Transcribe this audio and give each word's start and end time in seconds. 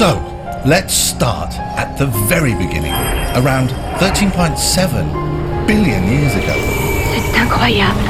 So, 0.00 0.16
let's 0.64 0.94
start 0.94 1.52
at 1.76 1.98
the 1.98 2.06
very 2.26 2.54
beginning, 2.54 2.94
around 3.36 3.68
13.7 4.00 5.66
billion 5.66 6.08
years 6.08 6.34
ago. 6.36 6.54
C'est 7.12 7.38
incroyable. 7.38 8.00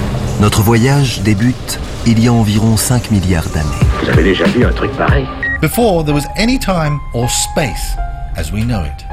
Notre 0.41 0.63
voyage 0.63 1.21
débute 1.23 1.81
il 2.07 2.23
y 2.23 2.29
a 2.29 2.33
environ 2.33 2.77
5 2.77 3.11
milliards 3.11 3.49
d'années. 3.49 3.67
Vous 4.05 4.09
avez 4.09 4.23
déjà 4.23 4.45
vu 4.45 4.65
un 4.65 4.71
truc 4.71 4.93
pareil 4.93 5.27
Before 5.61 6.05
there 6.05 6.15
was 6.15 6.29
any 6.37 6.61
time 6.61 7.01
or 7.13 7.29
space 7.29 7.97
as 8.37 8.53
we 8.53 8.63
know 8.63 8.85
it. 8.85 9.05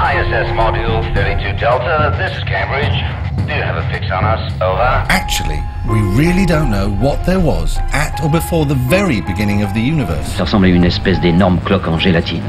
ISS 0.00 0.50
Module 0.56 1.04
32 1.14 1.56
Delta, 1.60 2.12
this 2.18 2.36
is 2.36 2.42
Cambridge. 2.42 2.98
Do 3.46 3.54
you 3.54 3.62
have 3.62 3.76
a 3.76 3.88
fix 3.92 4.10
on 4.10 4.24
us? 4.24 4.52
Over. 4.60 5.06
Actually, 5.08 5.62
we 5.88 6.00
really 6.16 6.44
don't 6.44 6.70
know 6.70 6.90
what 6.90 7.24
there 7.24 7.40
was 7.40 7.78
at 7.92 8.20
or 8.22 8.30
before 8.30 8.66
the 8.66 8.74
very 8.74 9.20
beginning 9.22 9.62
of 9.62 9.72
the 9.72 9.80
universe. 9.80 10.26
Ça 10.36 10.44
ressemble 10.44 10.66
à 10.66 10.68
une 10.68 10.84
espèce 10.84 11.20
d'énorme 11.20 11.58
cloque 11.64 11.88
en 11.88 11.98
gélatine. 11.98 12.42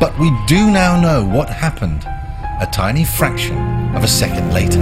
But 0.00 0.18
we 0.18 0.30
do 0.48 0.70
now 0.70 0.96
know 0.96 1.22
what 1.24 1.48
happened 1.48 2.04
a 2.60 2.66
tiny 2.66 3.04
fraction 3.04 3.56
of 3.94 4.04
a 4.04 4.08
second 4.08 4.52
later. 4.52 4.80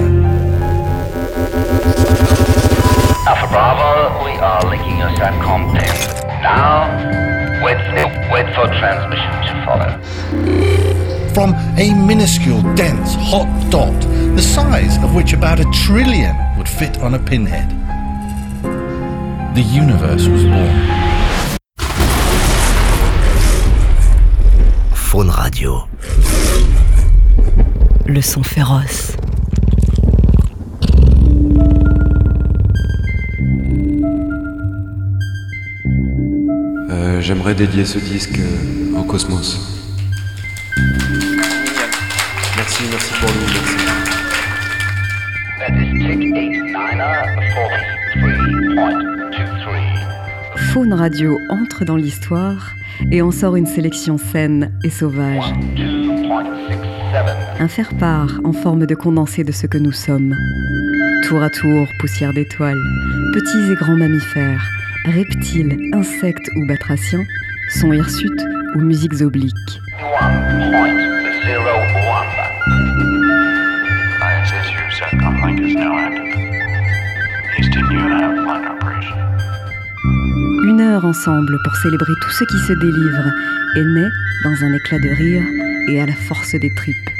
Alpha 3.26 3.46
Bravo, 3.48 4.24
we 4.24 4.32
are 4.38 4.62
linking 4.66 4.98
your 4.98 5.10
SATCOM 5.10 5.72
pin. 5.72 6.22
Now, 6.42 6.86
wait, 7.64 7.78
wait 8.30 8.54
for 8.54 8.66
transmission 8.78 9.32
to 9.46 9.52
follow. 9.66 9.90
From 11.34 11.54
a 11.78 11.92
minuscule, 12.06 12.62
dense, 12.74 13.14
hot 13.14 13.48
dot, 13.70 14.00
the 14.36 14.42
size 14.42 14.96
of 15.02 15.14
which 15.14 15.32
about 15.32 15.60
a 15.60 15.64
trillion 15.72 16.34
would 16.36 16.49
fit 16.80 16.98
on 17.02 17.12
a 17.12 17.18
pinhead, 17.18 17.68
the 19.54 19.60
universe 19.60 20.26
was 20.28 20.44
born. 20.44 20.76
Faune 24.94 25.28
Radio. 25.28 25.84
Le 28.06 28.22
son 28.22 28.42
féroce. 28.42 29.14
Euh, 36.88 37.20
J'aimerais 37.20 37.54
dédier 37.54 37.84
ce 37.84 37.98
disque 37.98 38.38
euh, 38.38 38.98
au 38.98 39.02
cosmos. 39.02 39.58
Merci, 42.56 42.82
merci 42.90 43.12
pour 43.20 43.28
lui, 43.28 43.52
merci. 43.52 43.89
Faune 50.72 50.92
Radio 50.92 51.36
entre 51.48 51.84
dans 51.84 51.96
l'histoire 51.96 52.74
et 53.10 53.22
en 53.22 53.32
sort 53.32 53.56
une 53.56 53.66
sélection 53.66 54.18
saine 54.18 54.70
et 54.84 54.90
sauvage. 54.90 55.52
43.2.3. 55.74 56.44
Un 57.58 57.66
faire-part 57.66 58.40
en 58.44 58.52
forme 58.52 58.86
de 58.86 58.94
condensé 58.94 59.42
de 59.42 59.50
ce 59.50 59.66
que 59.66 59.78
nous 59.78 59.90
sommes. 59.90 60.32
Tour 61.24 61.42
à 61.42 61.50
tour, 61.50 61.88
poussière 61.98 62.32
d'étoiles, 62.32 62.80
petits 63.34 63.72
et 63.72 63.74
grands 63.74 63.96
mammifères, 63.96 64.64
reptiles, 65.06 65.76
insectes 65.92 66.48
ou 66.54 66.64
batraciens, 66.68 67.24
sons 67.80 67.92
hirsutes 67.92 68.44
ou 68.76 68.78
musiques 68.78 69.20
obliques. 69.22 69.80
1.01. 77.60 78.89
Une 80.70 80.80
heure 80.82 81.04
ensemble 81.04 81.58
pour 81.64 81.74
célébrer 81.74 82.12
tout 82.20 82.30
ce 82.30 82.44
qui 82.44 82.56
se 82.60 82.72
délivre 82.74 83.24
et 83.74 83.82
naît 83.82 84.12
dans 84.44 84.54
un 84.64 84.72
éclat 84.72 85.00
de 85.00 85.08
rire 85.08 85.42
et 85.88 86.00
à 86.00 86.06
la 86.06 86.12
force 86.12 86.54
des 86.54 86.72
tripes. 86.72 87.10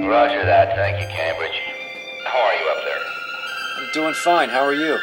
Roger 0.00 0.40
that. 0.46 0.74
Thank 0.74 0.98
you, 0.98 1.08
Cambridge. 1.08 1.60
How 2.24 2.40
are 2.40 2.54
you 2.54 2.64
up 2.70 2.80
there? 2.86 3.04
I'm 3.76 3.92
doing 3.92 4.14
fine. 4.14 4.48
How 4.48 4.64
are 4.64 4.72
you? 4.72 4.96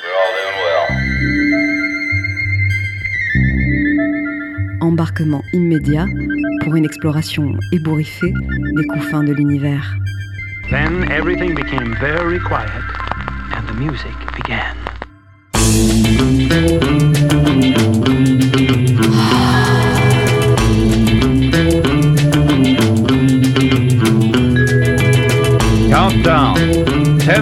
We're 0.00 0.16
all 0.16 0.32
doing 0.40 0.56
well. 0.64 0.88
Embarquement 4.80 5.44
immédiat 5.52 6.06
pour 6.62 6.76
une 6.76 6.86
exploration 6.86 7.58
ébouriffée 7.72 8.32
des 8.74 8.86
confins 8.86 9.22
de 9.22 9.34
l'univers. 9.34 9.96
Then 10.70 11.04
everything 11.10 11.54
became 11.54 11.94
very 12.00 12.40
quiet, 12.40 12.70
and 13.54 13.68
the 13.68 13.74
music 13.74 14.16
began. 14.34 14.79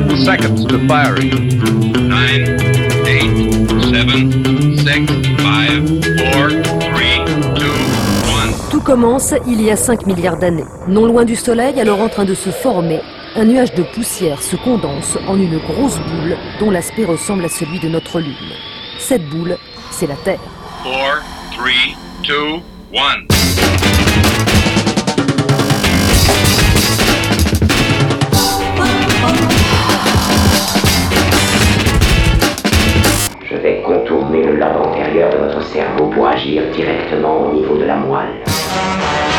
10 0.06 0.24
seconds 0.24 0.64
to 0.64 0.78
firing. 0.86 1.30
9, 2.08 2.56
8, 3.04 3.58
7, 3.90 4.06
6, 4.78 4.84
5, 4.84 5.06
4, 5.36 6.62
3, 6.62 7.24
2, 7.54 7.66
1. 7.66 8.70
Tout 8.70 8.80
commence 8.80 9.34
il 9.46 9.60
y 9.60 9.70
a 9.70 9.76
5 9.76 10.06
milliards 10.06 10.36
d'années. 10.36 10.64
Non 10.86 11.06
loin 11.06 11.24
du 11.24 11.34
Soleil, 11.34 11.80
alors 11.80 12.00
en 12.00 12.08
train 12.08 12.24
de 12.24 12.34
se 12.34 12.50
former, 12.50 13.00
un 13.34 13.44
nuage 13.44 13.74
de 13.74 13.82
poussière 13.82 14.40
se 14.40 14.56
condense 14.56 15.18
en 15.26 15.36
une 15.36 15.58
grosse 15.58 15.98
boule 15.98 16.36
dont 16.60 16.70
l'aspect 16.70 17.04
ressemble 17.04 17.44
à 17.44 17.48
celui 17.48 17.80
de 17.80 17.88
notre 17.88 18.20
Lune. 18.20 18.34
Cette 18.98 19.28
boule, 19.28 19.56
c'est 19.90 20.06
la 20.06 20.16
Terre. 20.16 20.40
4, 20.84 21.22
3, 21.52 21.70
2, 22.24 22.34
1. 22.94 23.37
Cerveau 35.60 36.06
pour 36.06 36.26
agir 36.26 36.62
directement 36.72 37.46
au 37.46 37.52
niveau 37.52 37.76
de 37.76 37.84
la 37.84 37.96
moelle. 37.96 39.37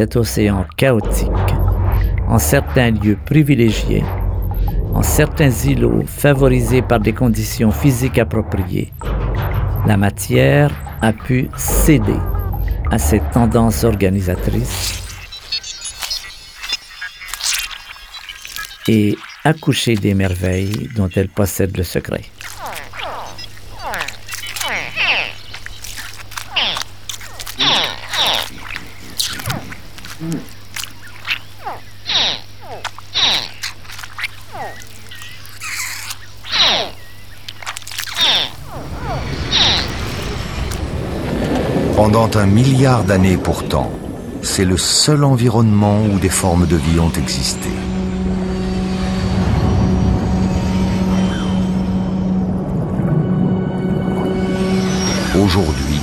Cet 0.00 0.16
océan 0.16 0.64
chaotique, 0.78 1.28
en 2.26 2.38
certains 2.38 2.90
lieux 2.90 3.18
privilégiés, 3.26 4.02
en 4.94 5.02
certains 5.02 5.50
îlots 5.50 6.06
favorisés 6.06 6.80
par 6.80 7.00
des 7.00 7.12
conditions 7.12 7.70
physiques 7.70 8.18
appropriées, 8.18 8.94
la 9.86 9.98
matière 9.98 10.70
a 11.02 11.12
pu 11.12 11.50
céder 11.54 12.16
à 12.90 12.98
ces 12.98 13.20
tendances 13.34 13.84
organisatrices 13.84 15.02
et 18.88 19.18
accoucher 19.44 19.96
des 19.96 20.14
merveilles 20.14 20.88
dont 20.96 21.10
elle 21.14 21.28
possède 21.28 21.76
le 21.76 21.84
secret. 21.84 22.22
Un 42.36 42.46
milliard 42.46 43.02
d'années 43.02 43.36
pourtant, 43.36 43.90
c'est 44.40 44.64
le 44.64 44.76
seul 44.76 45.24
environnement 45.24 46.00
où 46.04 46.18
des 46.20 46.28
formes 46.28 46.66
de 46.66 46.76
vie 46.76 47.00
ont 47.00 47.10
existé. 47.10 47.68
Aujourd'hui, 55.42 56.00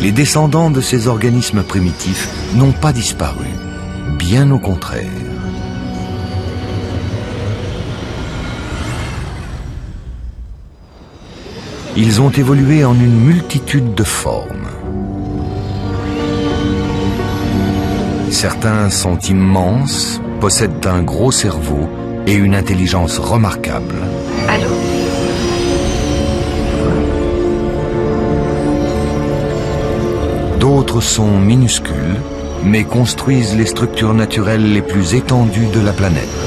les 0.00 0.12
descendants 0.12 0.70
de 0.70 0.80
ces 0.80 1.08
organismes 1.08 1.64
primitifs 1.64 2.28
n'ont 2.54 2.72
pas 2.72 2.92
disparu, 2.92 3.46
bien 4.18 4.50
au 4.52 4.60
contraire. 4.60 5.10
Ils 11.96 12.20
ont 12.20 12.30
évolué 12.30 12.84
en 12.84 12.94
une 12.94 13.18
multitude 13.18 13.94
de 13.94 14.04
formes. 14.04 14.68
Certains 18.36 18.90
sont 18.90 19.18
immenses, 19.18 20.20
possèdent 20.42 20.86
un 20.86 21.02
gros 21.02 21.32
cerveau 21.32 21.88
et 22.26 22.34
une 22.34 22.54
intelligence 22.54 23.16
remarquable. 23.16 23.94
Allô 24.46 24.68
D'autres 30.60 31.00
sont 31.00 31.38
minuscules, 31.38 32.20
mais 32.62 32.84
construisent 32.84 33.56
les 33.56 33.64
structures 33.64 34.12
naturelles 34.12 34.70
les 34.70 34.82
plus 34.82 35.14
étendues 35.14 35.68
de 35.72 35.80
la 35.80 35.94
planète. 35.94 36.45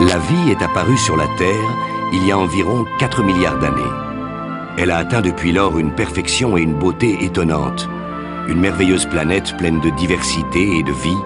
La 0.00 0.18
vie 0.18 0.50
est 0.50 0.62
apparue 0.62 0.96
sur 0.96 1.16
la 1.16 1.26
Terre 1.38 1.76
il 2.12 2.24
y 2.24 2.30
a 2.30 2.38
environ 2.38 2.84
4 3.00 3.24
milliards 3.24 3.58
d'années. 3.58 3.82
Elle 4.78 4.92
a 4.92 4.98
atteint 4.98 5.22
depuis 5.22 5.50
lors 5.50 5.78
une 5.78 5.92
perfection 5.92 6.56
et 6.56 6.62
une 6.62 6.74
beauté 6.74 7.24
étonnantes. 7.24 7.88
Une 8.48 8.60
merveilleuse 8.60 9.06
planète 9.06 9.56
pleine 9.56 9.80
de 9.80 9.90
diversité 9.90 10.78
et 10.78 10.82
de 10.84 10.92
vie, 10.92 11.18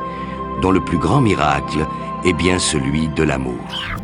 dont 0.62 0.70
le 0.70 0.80
plus 0.80 0.98
grand 0.98 1.20
miracle 1.20 1.86
est 2.24 2.32
bien 2.32 2.58
celui 2.58 3.08
de 3.08 3.24
l'amour. 3.24 3.99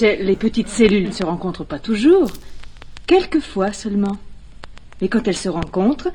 Les 0.00 0.36
petites 0.36 0.68
cellules 0.68 1.08
ne 1.08 1.12
se 1.12 1.24
rencontrent 1.24 1.64
pas 1.64 1.78
toujours, 1.78 2.30
quelquefois 3.06 3.72
seulement. 3.72 4.16
Et 5.00 5.08
quand 5.08 5.26
elles 5.28 5.36
se 5.36 5.48
rencontrent, 5.48 6.10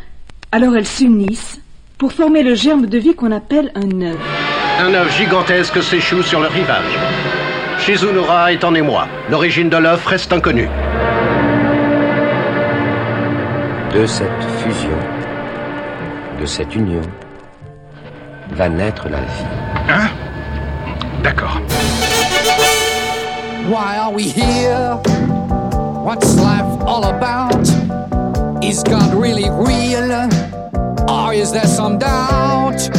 alors 0.51 0.75
elles 0.75 0.87
s'unissent 0.87 1.61
pour 1.97 2.13
former 2.13 2.43
le 2.43 2.55
germe 2.55 2.87
de 2.87 2.97
vie 2.97 3.15
qu'on 3.15 3.31
appelle 3.31 3.71
un 3.75 4.01
œuf. 4.01 4.17
Un 4.79 4.93
œuf 4.93 5.15
gigantesque 5.17 5.81
s'échoue 5.83 6.23
sur 6.23 6.39
le 6.39 6.47
rivage. 6.47 6.97
Shizunura 7.79 8.51
est 8.51 8.63
en 8.63 8.73
émoi. 8.73 9.07
L'origine 9.29 9.69
de 9.69 9.77
l'œuf 9.77 10.05
reste 10.05 10.33
inconnue. 10.33 10.69
De 13.93 14.05
cette 14.05 14.43
fusion, 14.63 14.97
de 16.39 16.45
cette 16.45 16.75
union, 16.75 17.01
va 18.51 18.69
naître 18.69 19.09
la 19.09 19.19
vie. 19.19 19.89
Hein? 19.89 20.09
D'accord. 21.23 21.61
Why 23.69 23.97
are 23.97 24.11
we 24.11 24.23
here? 24.23 24.95
What's 26.03 26.35
life 26.35 26.65
all 26.81 27.03
about? 27.05 27.67
Is 28.63 28.81
God 28.83 29.13
really 29.13 29.49
real? 29.49 30.29
Or 31.09 31.33
is 31.33 31.51
there 31.51 31.67
some 31.67 31.99
doubt? 31.99 32.89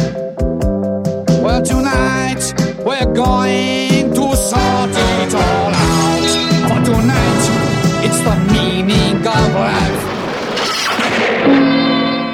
Well, 1.43 1.61
tonight 1.61 2.53
we're 2.79 3.13
going 3.13 4.13
to 4.13 4.35
sort 4.35 4.91
it 4.91 5.35
all 5.35 5.73
out. 5.75 6.29
For 6.69 6.79
tonight, 6.85 7.45
it's 8.05 8.21
the 8.21 8.35
meaning 8.53 9.17
of 9.17 9.53
life. 9.53 10.03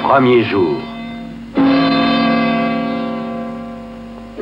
Premier 0.06 0.44
jour. 0.44 0.80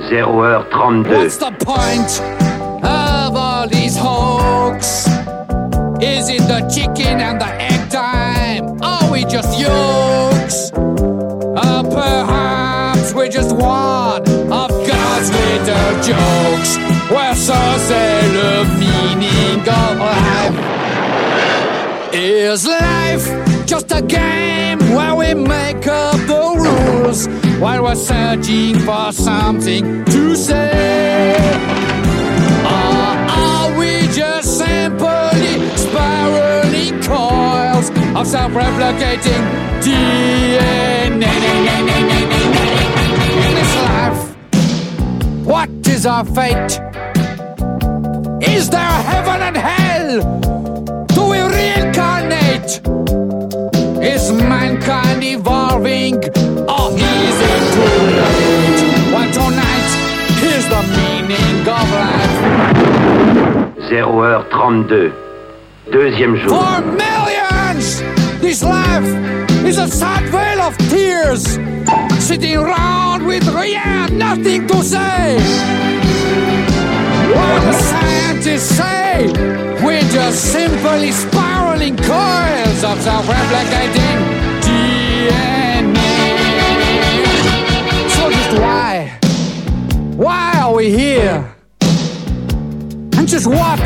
0h32. 0.08 1.16
What's 1.16 1.36
the 1.38 1.50
point 1.52 2.37
these 3.68 3.96
hoax? 3.96 5.06
Is 6.00 6.28
it 6.28 6.42
the 6.48 6.60
chicken 6.72 7.20
and 7.20 7.40
the 7.40 7.50
egg 7.60 7.90
time? 7.90 8.82
Are 8.82 9.10
we 9.10 9.24
just 9.24 9.58
yokes? 9.58 10.70
Or 10.72 11.82
perhaps 11.82 13.12
we're 13.14 13.28
just 13.28 13.54
one 13.54 14.22
of 14.52 14.70
God's 14.86 15.30
little 15.30 16.02
jokes. 16.02 16.76
Well, 17.10 17.34
so 17.34 17.54
c'est 17.86 18.22
le 18.32 18.64
meaning 18.78 19.60
of 19.60 19.98
life. 19.98 20.56
Is 22.12 22.66
life 22.66 23.26
just 23.66 23.90
a 23.92 24.02
game 24.02 24.78
where 24.94 25.14
we 25.14 25.34
make 25.34 25.86
up 25.86 26.16
the 26.26 26.54
rules 26.56 27.26
while 27.58 27.82
we're 27.82 27.94
searching 27.94 28.78
for 28.80 29.12
something 29.12 30.04
to 30.04 30.36
say? 30.36 31.87
We 33.78 34.08
just 34.08 34.58
simply 34.58 35.76
spiraling 35.76 37.00
coils 37.00 37.90
of 38.16 38.26
self-replicating 38.26 39.42
DNA? 39.84 41.34
In 43.38 43.52
this 43.54 43.74
life, 43.76 44.22
what 45.46 45.70
is 45.86 46.06
our 46.06 46.24
fate? 46.24 46.80
Is 48.42 48.68
there 48.68 48.96
heaven 49.10 49.42
and 49.48 49.56
hell? 49.56 50.20
Do 51.14 51.22
we 51.30 51.40
reincarnate? 51.40 52.80
Is 54.02 54.32
mankind 54.32 55.22
evolving 55.22 56.16
or 56.16 56.90
is 56.92 57.36
it 57.52 57.62
too 57.74 57.98
late? 58.18 58.80
Well, 59.12 59.30
tonight 59.32 59.90
is 60.42 60.64
the 60.68 60.82
meaning 60.96 61.68
of 61.68 61.90
life. 61.92 62.27
0h32. 63.88 65.12
Deuxième 65.90 66.36
jour. 66.36 66.50
For 66.50 66.82
millions, 66.82 68.02
this 68.40 68.62
life 68.62 69.08
is 69.64 69.78
a 69.78 69.88
sad 69.88 70.24
veil 70.28 70.60
of 70.60 70.76
tears. 70.90 71.58
Sitting 72.22 72.56
around 72.56 73.26
with 73.26 73.48
rien, 73.48 74.18
nothing 74.18 74.66
to 74.66 74.82
say. 74.82 75.38
What 77.34 77.62
the 77.62 77.72
scientists 77.72 78.76
say, 78.76 79.32
we're 79.82 80.08
just 80.12 80.52
simply 80.52 81.10
spiraling 81.12 81.96
coils 81.96 82.84
of 82.84 83.00
self-replicating 83.00 84.18
DNA. 84.60 85.96
So 88.10 88.30
just 88.30 88.60
why? 88.60 89.18
Why 90.16 90.60
are 90.60 90.74
we 90.74 90.90
here? 90.90 91.57
Just 93.28 93.46
what? 93.46 93.78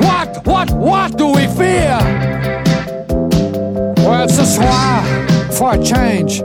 What? 0.00 0.46
What? 0.46 0.70
What 0.70 1.18
do 1.18 1.26
we 1.26 1.48
fear? 1.48 1.98
Well, 3.98 4.22
it's 4.22 4.38
a 4.38 4.46
soir 4.46 5.02
for 5.50 5.74
a 5.74 5.82
change. 5.82 6.40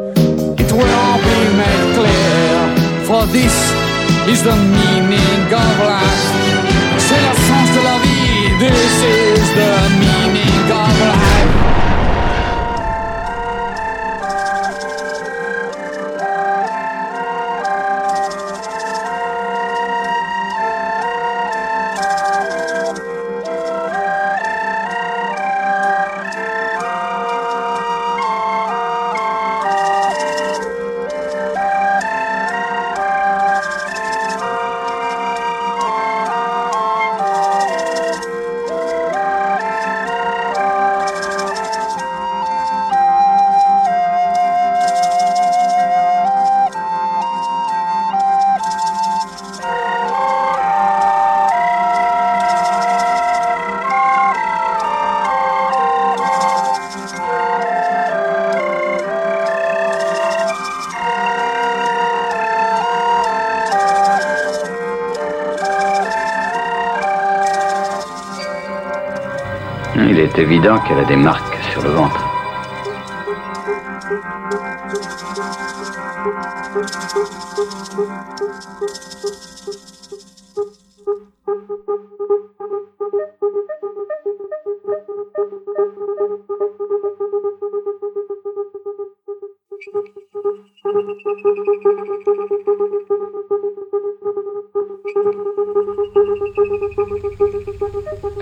It 0.59 0.71
will 0.71 0.89
all 0.89 1.19
be 1.19 1.37
made 1.61 1.93
clear. 1.93 3.05
For 3.05 3.27
this 3.27 3.53
is 4.27 4.41
the 4.41 4.55
meaning 4.55 5.53
of 5.53 5.79
life. 5.85 6.31
C'est 6.97 7.21
le 7.21 7.33
sens 7.45 7.69
de 7.75 7.81
la 7.83 7.99
vie. 7.99 8.57
This 8.57 9.03
is 9.03 9.49
the 9.53 9.89
meaning 9.99 10.10
évident 70.41 70.79
qu'elle 70.79 70.97
a 70.97 71.05
des 71.05 71.15
marques 71.15 71.57
sur 71.71 71.83
le 71.83 71.89
ventre. 71.89 72.19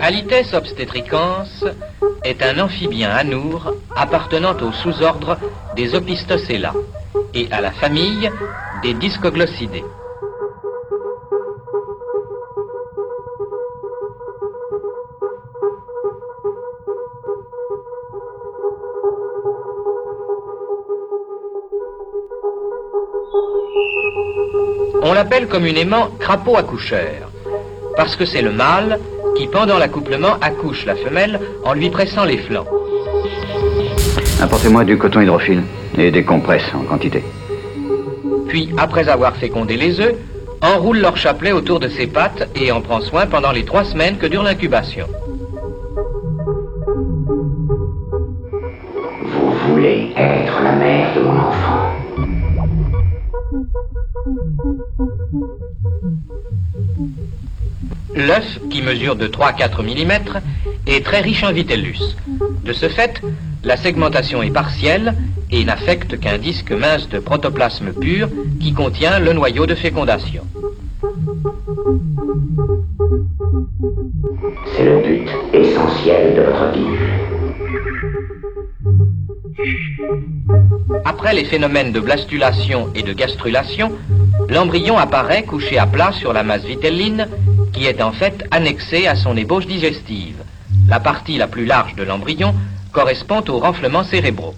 Alites 0.00 0.54
obstetricans 0.54 1.44
un 2.42 2.58
amphibien 2.58 3.10
anour 3.10 3.74
appartenant 3.94 4.56
au 4.62 4.72
sous-ordre 4.72 5.38
des 5.76 5.94
Opistocella 5.94 6.72
et 7.34 7.48
à 7.50 7.60
la 7.60 7.70
famille 7.72 8.30
des 8.82 8.94
Discoglossidés. 8.94 9.84
On 25.02 25.12
l'appelle 25.12 25.48
communément 25.48 26.08
crapaud 26.18 26.56
accoucheur, 26.56 27.30
parce 27.96 28.16
que 28.16 28.24
c'est 28.24 28.42
le 28.42 28.52
mâle 28.52 28.98
qui, 29.36 29.46
pendant 29.46 29.78
l'accouplement, 29.78 30.36
accouche 30.40 30.84
la 30.84 30.94
femelle 30.96 31.40
en 31.64 31.74
lui 31.74 31.90
pressant 31.90 32.24
les 32.24 32.38
flancs. 32.38 32.66
Apportez-moi 34.40 34.84
du 34.84 34.96
coton 34.96 35.20
hydrophile 35.20 35.62
et 35.98 36.10
des 36.10 36.24
compresses 36.24 36.74
en 36.74 36.84
quantité. 36.84 37.22
Puis, 38.48 38.70
après 38.78 39.08
avoir 39.08 39.36
fécondé 39.36 39.76
les 39.76 40.00
œufs, 40.00 40.14
enroule 40.62 40.98
leur 40.98 41.16
chapelet 41.16 41.52
autour 41.52 41.80
de 41.80 41.88
ses 41.88 42.06
pattes 42.06 42.48
et 42.56 42.72
en 42.72 42.80
prend 42.80 43.00
soin 43.00 43.26
pendant 43.26 43.52
les 43.52 43.64
trois 43.64 43.84
semaines 43.84 44.16
que 44.18 44.26
dure 44.26 44.42
l'incubation. 44.42 45.06
Vous 49.24 49.52
voulez 49.68 50.12
être 50.16 50.62
la 50.62 50.72
mère 50.72 51.14
de 51.14 51.20
mon 51.20 51.38
enfant. 51.38 51.90
L'œuf, 58.14 58.58
qui 58.70 58.82
mesure 58.82 59.16
de 59.16 59.26
3 59.26 59.46
à 59.48 59.52
4 59.52 59.82
mm, 59.82 60.40
est 60.90 61.04
très 61.04 61.20
riche 61.20 61.44
en 61.44 61.52
vitellus. 61.52 62.16
De 62.64 62.72
ce 62.72 62.88
fait, 62.88 63.22
la 63.64 63.76
segmentation 63.76 64.42
est 64.42 64.50
partielle 64.50 65.14
et 65.50 65.64
n'affecte 65.64 66.18
qu'un 66.18 66.38
disque 66.38 66.72
mince 66.72 67.08
de 67.08 67.18
protoplasme 67.18 67.92
pur 67.92 68.28
qui 68.60 68.72
contient 68.72 69.18
le 69.20 69.32
noyau 69.32 69.66
de 69.66 69.74
fécondation. 69.74 70.44
C'est 74.74 74.84
le 74.84 75.02
but 75.02 75.28
essentiel 75.52 76.34
de 76.36 76.42
votre 76.42 76.72
vie. 76.72 76.86
Après 81.04 81.34
les 81.34 81.44
phénomènes 81.44 81.92
de 81.92 82.00
blastulation 82.00 82.88
et 82.94 83.02
de 83.02 83.12
gastrulation, 83.12 83.92
l'embryon 84.48 84.98
apparaît 84.98 85.44
couché 85.44 85.78
à 85.78 85.86
plat 85.86 86.12
sur 86.12 86.32
la 86.32 86.42
masse 86.42 86.64
vitelline 86.64 87.28
qui 87.72 87.86
est 87.86 88.02
en 88.02 88.12
fait 88.12 88.46
annexée 88.50 89.06
à 89.06 89.14
son 89.14 89.36
ébauche 89.36 89.66
digestive. 89.66 90.36
La 90.90 90.98
partie 90.98 91.38
la 91.38 91.46
plus 91.46 91.66
large 91.66 91.94
de 91.94 92.02
l'embryon 92.02 92.52
correspond 92.90 93.44
aux 93.46 93.60
renflements 93.60 94.02
cérébraux. 94.02 94.56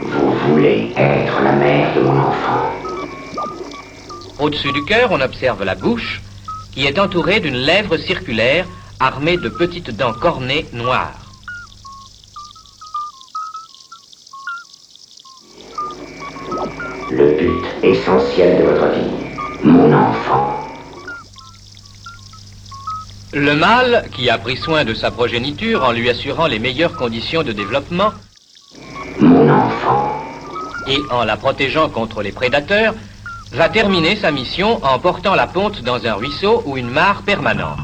Vous 0.00 0.32
voulez 0.48 0.94
être 0.96 1.42
la 1.42 1.52
mère 1.52 1.94
de 1.94 2.00
mon 2.00 2.18
enfant. 2.18 2.72
Au-dessus 4.38 4.72
du 4.72 4.86
cœur, 4.86 5.10
on 5.12 5.20
observe 5.20 5.62
la 5.64 5.74
bouche, 5.74 6.22
qui 6.72 6.86
est 6.86 6.98
entourée 6.98 7.40
d'une 7.40 7.58
lèvre 7.58 7.98
circulaire 7.98 8.66
armée 9.00 9.36
de 9.36 9.50
petites 9.50 9.90
dents 9.90 10.14
cornées 10.14 10.64
noires. 10.72 11.26
Le 17.10 17.36
but 17.36 17.84
essentiel 17.84 18.62
de 18.62 18.70
votre 18.70 18.88
vie, 18.94 19.31
mon 19.64 19.92
enfant. 19.92 20.58
Le 23.32 23.54
mâle, 23.54 24.04
qui 24.12 24.28
a 24.28 24.38
pris 24.38 24.56
soin 24.56 24.84
de 24.84 24.94
sa 24.94 25.10
progéniture 25.10 25.84
en 25.84 25.92
lui 25.92 26.10
assurant 26.10 26.46
les 26.46 26.58
meilleures 26.58 26.94
conditions 26.94 27.42
de 27.42 27.52
développement, 27.52 28.12
mon 29.20 29.48
enfant, 29.48 30.22
et 30.86 30.98
en 31.10 31.24
la 31.24 31.36
protégeant 31.36 31.88
contre 31.88 32.22
les 32.22 32.32
prédateurs, 32.32 32.94
va 33.52 33.68
terminer 33.68 34.16
sa 34.16 34.30
mission 34.30 34.84
en 34.84 34.98
portant 34.98 35.34
la 35.34 35.46
ponte 35.46 35.82
dans 35.82 36.06
un 36.06 36.14
ruisseau 36.14 36.62
ou 36.66 36.76
une 36.76 36.90
mare 36.90 37.22
permanente. 37.22 37.78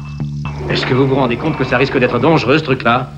Est-ce 0.69 0.85
que 0.85 0.93
vous 0.93 1.07
vous 1.07 1.15
rendez 1.15 1.37
compte 1.37 1.57
que 1.57 1.63
ça 1.63 1.77
risque 1.77 1.97
d'être 1.97 2.19
dangereux 2.19 2.57
ce 2.57 2.63
truc-là? 2.63 3.09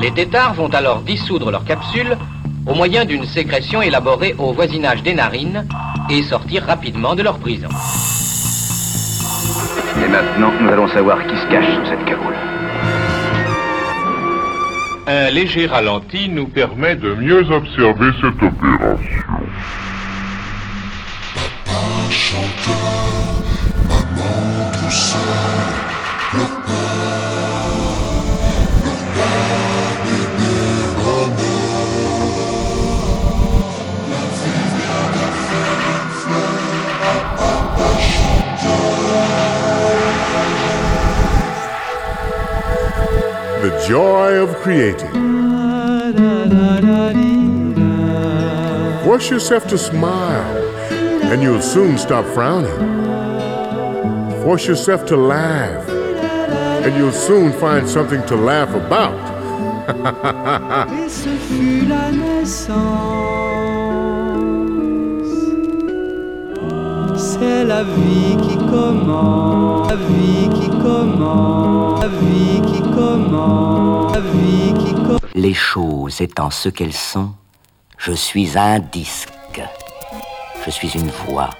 Les 0.00 0.12
têtards 0.12 0.54
vont 0.54 0.68
alors 0.68 1.00
dissoudre 1.00 1.50
leur 1.50 1.64
capsule 1.64 2.16
au 2.66 2.74
moyen 2.74 3.04
d'une 3.04 3.24
sécrétion 3.24 3.82
élaborée 3.82 4.34
au 4.38 4.52
voisinage 4.52 5.02
des 5.02 5.14
narines 5.14 5.66
et 6.10 6.22
sortir 6.22 6.64
rapidement 6.64 7.14
de 7.14 7.22
leur 7.22 7.38
prison. 7.38 7.68
Et 10.02 10.08
maintenant, 10.08 10.52
nous 10.60 10.68
allons 10.70 10.88
savoir 10.88 11.26
qui 11.26 11.36
se 11.36 11.46
cache 11.46 11.74
sous 11.74 11.86
cette 11.86 12.04
cagoule. 12.04 12.34
Un 15.06 15.30
léger 15.30 15.66
ralenti 15.66 16.28
nous 16.28 16.46
permet 16.46 16.96
de 16.96 17.14
mieux 17.14 17.44
observer 17.50 18.10
cette 18.20 18.42
opération. 18.42 19.13
Joy 43.94 44.42
of 44.42 44.50
creating. 44.56 45.12
Force 49.04 49.30
yourself 49.30 49.68
to 49.68 49.78
smile, 49.78 50.56
and 51.30 51.40
you'll 51.40 51.62
soon 51.62 51.96
stop 51.96 52.24
frowning. 52.34 52.76
Force 54.42 54.66
yourself 54.66 55.06
to 55.06 55.16
laugh, 55.16 55.88
and 56.84 56.96
you'll 56.96 57.12
soon 57.12 57.52
find 57.52 57.88
something 57.88 58.26
to 58.26 58.34
laugh 58.34 58.74
about. 58.74 59.14
C'est 67.36 67.64
la 67.64 67.82
vie 67.82 68.36
qui 68.42 68.56
commence, 68.56 69.88
la 69.88 69.96
vie 69.96 70.48
qui 70.54 70.68
commence, 70.68 72.00
la 72.00 72.06
vie 72.06 72.62
qui 72.62 72.80
commence, 72.80 74.14
la 74.14 74.20
vie 74.20 74.72
qui 74.74 74.94
commence. 74.94 75.20
Les 75.34 75.52
choses 75.52 76.20
étant 76.20 76.50
ce 76.50 76.68
qu'elles 76.68 76.92
sont, 76.92 77.32
je 77.98 78.12
suis 78.12 78.56
un 78.56 78.78
disque. 78.78 79.32
Je 80.64 80.70
suis 80.70 80.90
une 80.90 81.10
voix. 81.26 81.50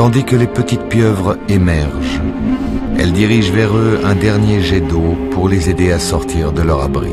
Tandis 0.00 0.24
que 0.24 0.34
les 0.34 0.46
petites 0.46 0.84
pieuvres 0.84 1.36
émergent, 1.50 2.22
elle 2.98 3.12
dirige 3.12 3.50
vers 3.50 3.76
eux 3.76 4.00
un 4.02 4.14
dernier 4.14 4.62
jet 4.62 4.80
d'eau 4.80 5.14
pour 5.30 5.46
les 5.46 5.68
aider 5.68 5.92
à 5.92 5.98
sortir 5.98 6.52
de 6.52 6.62
leur 6.62 6.80
abri. 6.80 7.12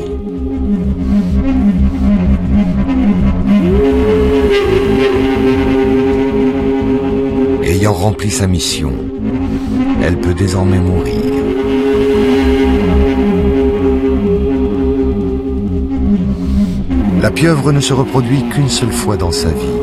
Ayant 7.62 7.92
rempli 7.92 8.30
sa 8.30 8.46
mission, 8.46 8.94
elle 10.02 10.16
peut 10.16 10.32
désormais 10.32 10.80
mourir. 10.80 11.14
La 17.20 17.30
pieuvre 17.30 17.70
ne 17.70 17.80
se 17.80 17.92
reproduit 17.92 18.48
qu'une 18.48 18.70
seule 18.70 18.92
fois 18.92 19.18
dans 19.18 19.32
sa 19.32 19.50
vie 19.50 19.77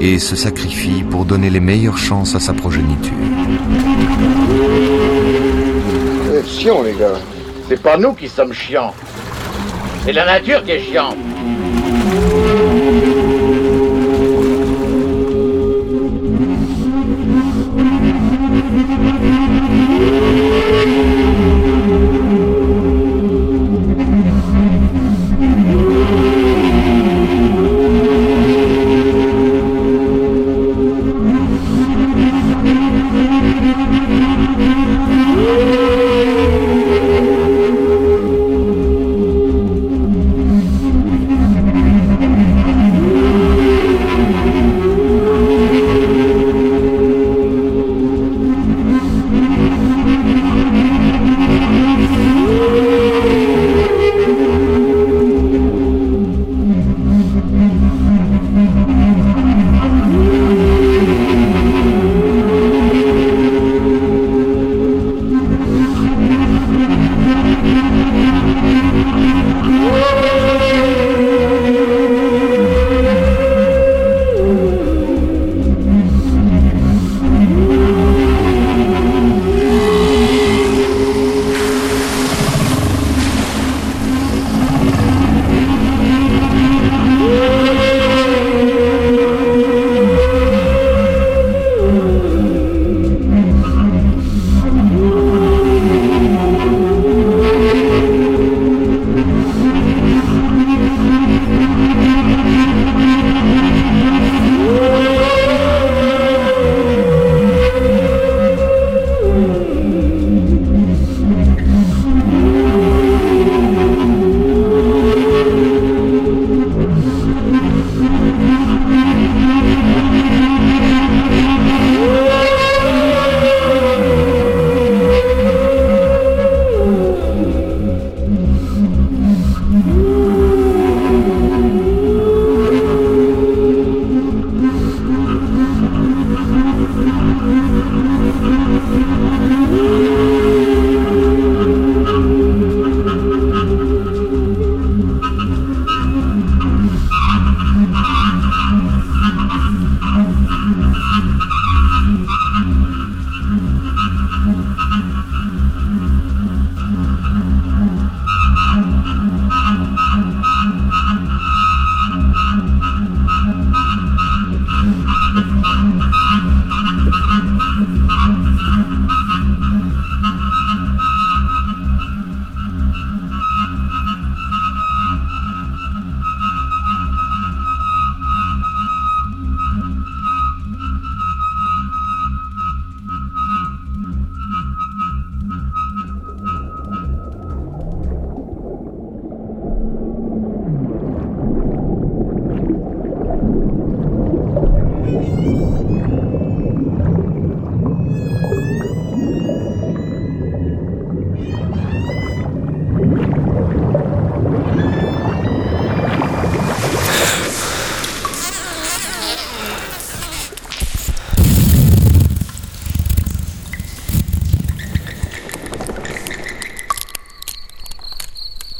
et 0.00 0.18
se 0.18 0.36
sacrifie 0.36 1.02
pour 1.02 1.24
donner 1.24 1.50
les 1.50 1.60
meilleures 1.60 1.98
chances 1.98 2.34
à 2.34 2.40
sa 2.40 2.52
progéniture. 2.52 3.12
C'est 6.32 6.46
chiant, 6.46 6.82
les 6.82 6.92
gars. 6.92 7.18
C'est 7.68 7.82
pas 7.82 7.96
nous 7.96 8.14
qui 8.14 8.28
sommes 8.28 8.52
chiants. 8.52 8.94
C'est 10.04 10.12
la 10.12 10.24
nature 10.24 10.62
qui 10.64 10.72
est 10.72 10.80
chiante. 10.80 11.16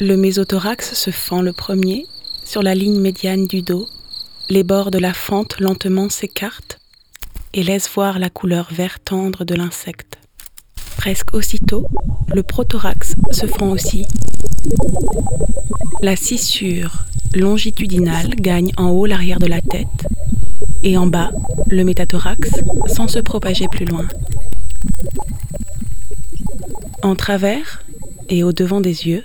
Le 0.08 0.16
mésothorax 0.16 0.94
se 0.94 1.10
fend 1.10 1.42
le 1.42 1.52
premier 1.52 2.06
sur 2.42 2.62
la 2.62 2.74
ligne 2.74 2.98
médiane 2.98 3.46
du 3.46 3.60
dos. 3.60 3.86
Les 4.48 4.62
bords 4.62 4.90
de 4.90 4.96
la 4.96 5.12
fente 5.12 5.60
lentement 5.60 6.08
s'écartent 6.08 6.78
et 7.52 7.62
laissent 7.62 7.90
voir 7.90 8.18
la 8.18 8.30
couleur 8.30 8.68
vert 8.72 9.00
tendre 9.00 9.44
de 9.44 9.54
l'insecte. 9.54 10.16
Presque 10.96 11.34
aussitôt, 11.34 11.84
le 12.34 12.42
prothorax 12.42 13.16
se 13.32 13.44
fend 13.44 13.68
aussi 13.68 14.06
La 16.00 16.16
scissure 16.16 17.04
longitudinale 17.34 18.30
gagne 18.30 18.72
en 18.78 18.88
haut 18.88 19.04
l'arrière 19.04 19.40
de 19.40 19.46
la 19.46 19.60
tête 19.60 20.06
et 20.84 20.96
en 20.96 21.06
bas 21.06 21.32
le 21.66 21.84
métathorax 21.84 22.48
sans 22.86 23.08
se 23.08 23.18
propager 23.18 23.68
plus 23.68 23.84
loin. 23.84 24.08
En 27.02 27.14
travers 27.14 27.82
et 28.30 28.42
au 28.42 28.52
devant 28.52 28.80
des 28.80 29.06
yeux, 29.06 29.22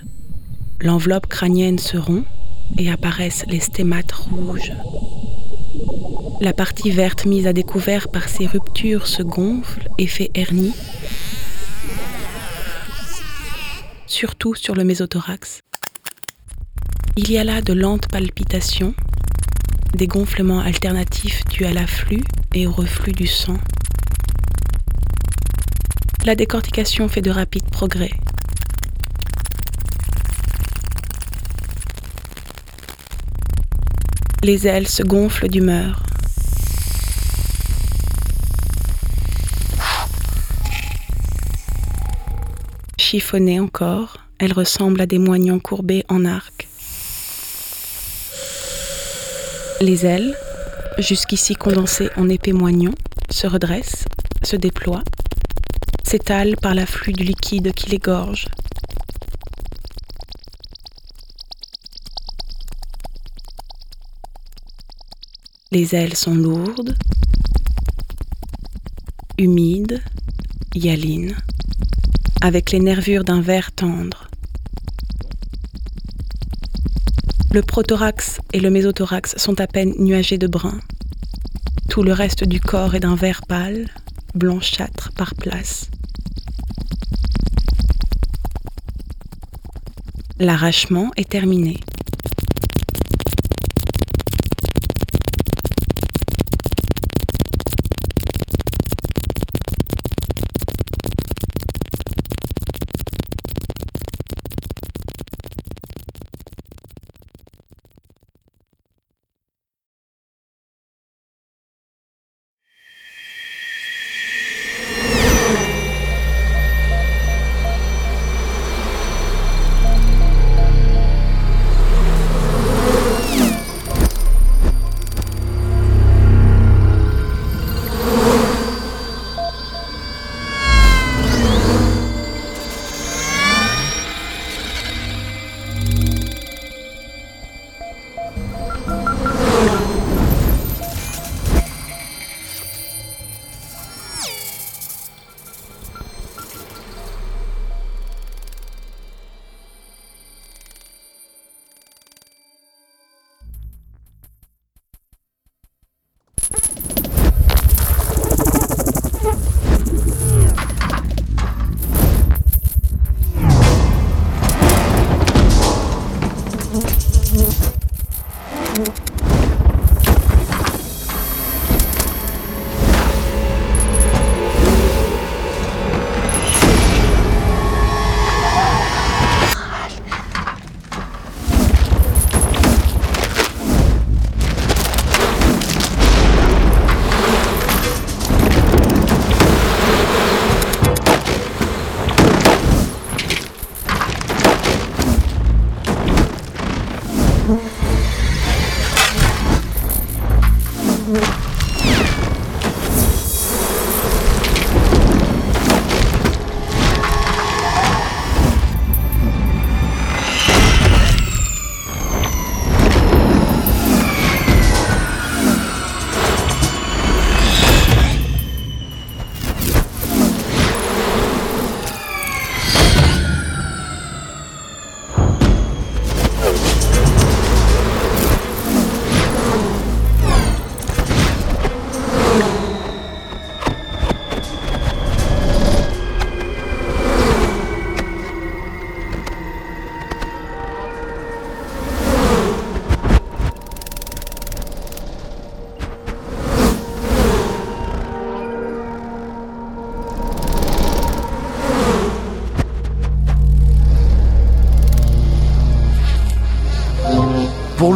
l'enveloppe 0.84 1.28
crânienne 1.28 1.80
se 1.80 1.96
rompt 1.96 2.28
et 2.78 2.92
apparaissent 2.92 3.46
les 3.48 3.62
stémates 3.62 4.12
rouges. 4.12 4.74
La 6.42 6.52
partie 6.52 6.92
verte 6.92 7.26
mise 7.26 7.48
à 7.48 7.54
découvert 7.54 8.10
par 8.10 8.28
ces 8.28 8.46
ruptures 8.46 9.08
se 9.08 9.24
gonfle 9.24 9.88
et 9.98 10.08
fait 10.08 10.30
hernie, 10.36 10.74
surtout 14.08 14.56
sur 14.56 14.76
le 14.76 14.84
mésothorax. 14.84 15.62
Il 17.16 17.32
y 17.32 17.38
a 17.38 17.46
là 17.46 17.62
de 17.62 17.72
lentes 17.72 18.10
palpitations, 18.10 18.94
des 19.94 20.08
gonflements 20.08 20.60
alternatifs 20.60 21.46
dus 21.46 21.66
à 21.66 21.72
l'afflux 21.72 22.24
et 22.54 22.68
au 22.68 22.72
reflux 22.72 23.14
du 23.14 23.28
sang. 23.28 23.58
La 26.26 26.36
décortication 26.36 27.08
fait 27.08 27.22
de 27.22 27.32
rapides 27.32 27.70
progrès. 27.70 28.12
Les 34.44 34.68
ailes 34.68 34.90
se 34.90 35.04
gonflent 35.04 35.48
d'humeur. 35.48 36.04
Chiffonnées 42.98 43.62
encore, 43.62 44.18
elles 44.40 44.52
ressemblent 44.52 45.00
à 45.00 45.06
des 45.06 45.18
moignons 45.18 45.60
courbés 45.60 46.04
en 46.10 46.26
arc. 46.26 46.68
Les 49.80 50.06
ailes, 50.06 50.36
jusqu'ici 50.98 51.56
condensées 51.56 52.10
en 52.18 52.28
épais 52.28 52.52
moignons, 52.52 52.96
se 53.30 53.48
redressent, 53.48 54.04
se 54.44 54.58
déploient, 54.58 55.06
s'étalent 56.04 56.58
par 56.62 56.76
l'afflux 56.76 57.14
du 57.14 57.24
liquide 57.24 57.72
qui 57.74 57.92
les 57.92 57.98
gorge. 57.98 58.48
Les 65.74 65.96
ailes 65.96 66.16
sont 66.16 66.36
lourdes, 66.36 66.96
humides, 69.40 70.04
hyalines, 70.76 71.36
avec 72.42 72.70
les 72.70 72.80
nervures 72.80 73.24
d'un 73.24 73.42
verre 73.42 73.72
tendre. 73.72 74.30
Le 77.52 77.64
prothorax 77.64 78.40
et 78.54 78.60
le 78.60 78.70
mésothorax 78.70 79.36
sont 79.38 79.60
à 79.60 79.66
peine 79.66 79.96
nuagés 79.98 80.38
de 80.38 80.46
brun. 80.46 80.80
Tout 81.90 82.04
le 82.04 82.14
reste 82.14 82.44
du 82.44 82.60
corps 82.60 82.94
est 82.94 83.00
d'un 83.00 83.16
vert 83.16 83.42
pâle, 83.42 83.88
blanchâtre 84.36 85.12
par 85.14 85.34
place. 85.34 85.90
L'arrachement 90.38 91.10
est 91.18 91.32
terminé. 91.32 91.80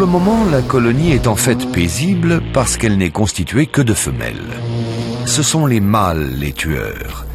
Moment, 0.08 0.46
la 0.52 0.62
colonie 0.62 1.12
est 1.12 1.28
en 1.28 1.36
fait 1.36 1.72
paisible 1.72 2.42
parce 2.54 2.78
qu'elle 2.78 2.98
n'est 2.98 3.12
constituée 3.12 3.68
que 3.68 3.82
de 3.82 3.94
femelles. 3.94 4.36
Ce 5.26 5.44
sont 5.44 5.66
les 5.66 5.80
mâles 5.80 6.32
les 6.38 6.54
tueurs. 6.54 7.26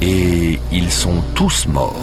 Et 0.00 0.58
ils 0.72 0.90
sont 0.90 1.22
tous 1.34 1.66
morts. 1.66 2.00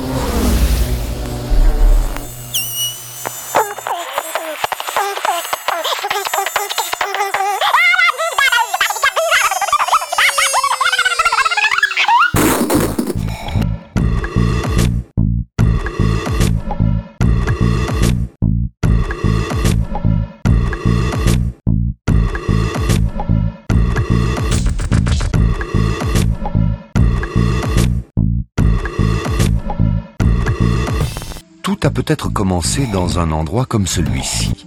Peut-être 32.08 32.30
commencé 32.30 32.86
dans 32.86 33.20
un 33.20 33.34
endroit 33.34 33.65
comme 33.65 33.86
celui-ci. 33.86 34.65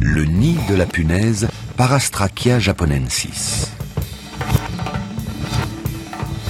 Le 0.00 0.24
nid 0.24 0.58
de 0.68 0.74
la 0.74 0.84
punaise 0.84 1.46
Parastrachia 1.76 2.58
japonensis. 2.58 3.70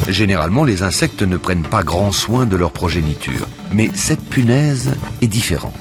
Généralement, 0.09 0.65
les 0.65 0.83
insectes 0.83 1.21
ne 1.21 1.37
prennent 1.37 1.69
pas 1.69 1.83
grand 1.83 2.13
soin 2.13 2.47
de 2.47 2.57
leur 2.57 2.71
progéniture, 2.71 3.47
mais 3.73 3.91
cette 3.93 4.25
punaise 4.25 4.95
est 5.21 5.27
différente. 5.27 5.75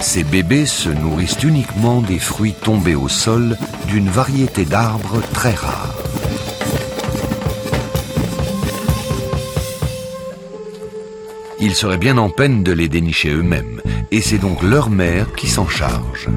Ces 0.00 0.24
bébés 0.24 0.64
se 0.64 0.88
nourrissent 0.88 1.42
uniquement 1.42 2.00
des 2.00 2.18
fruits 2.18 2.54
tombés 2.54 2.94
au 2.94 3.08
sol 3.08 3.58
d'une 3.86 4.08
variété 4.08 4.64
d'arbres 4.64 5.20
très 5.34 5.52
rare. 5.52 5.99
Ils 11.70 11.76
seraient 11.76 11.98
bien 11.98 12.18
en 12.18 12.28
peine 12.30 12.64
de 12.64 12.72
les 12.72 12.88
dénicher 12.88 13.30
eux-mêmes, 13.30 13.80
et 14.10 14.20
c'est 14.20 14.38
donc 14.38 14.60
leur 14.60 14.90
mère 14.90 15.32
qui 15.36 15.46
s'en 15.46 15.68
charge. 15.68 16.28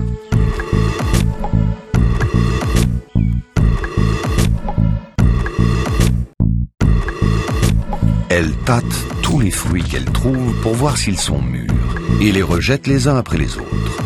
Elle 8.30 8.52
tâte 8.64 8.84
tous 9.24 9.40
les 9.40 9.50
fruits 9.50 9.82
qu'elle 9.82 10.06
trouve 10.06 10.54
pour 10.62 10.76
voir 10.76 10.98
s'ils 10.98 11.18
sont 11.18 11.42
mûrs 11.42 11.96
et 12.22 12.32
les 12.32 12.44
rejette 12.44 12.86
les 12.86 13.08
uns 13.08 13.18
après 13.18 13.40
les 13.40 13.58
autres. 13.58 13.98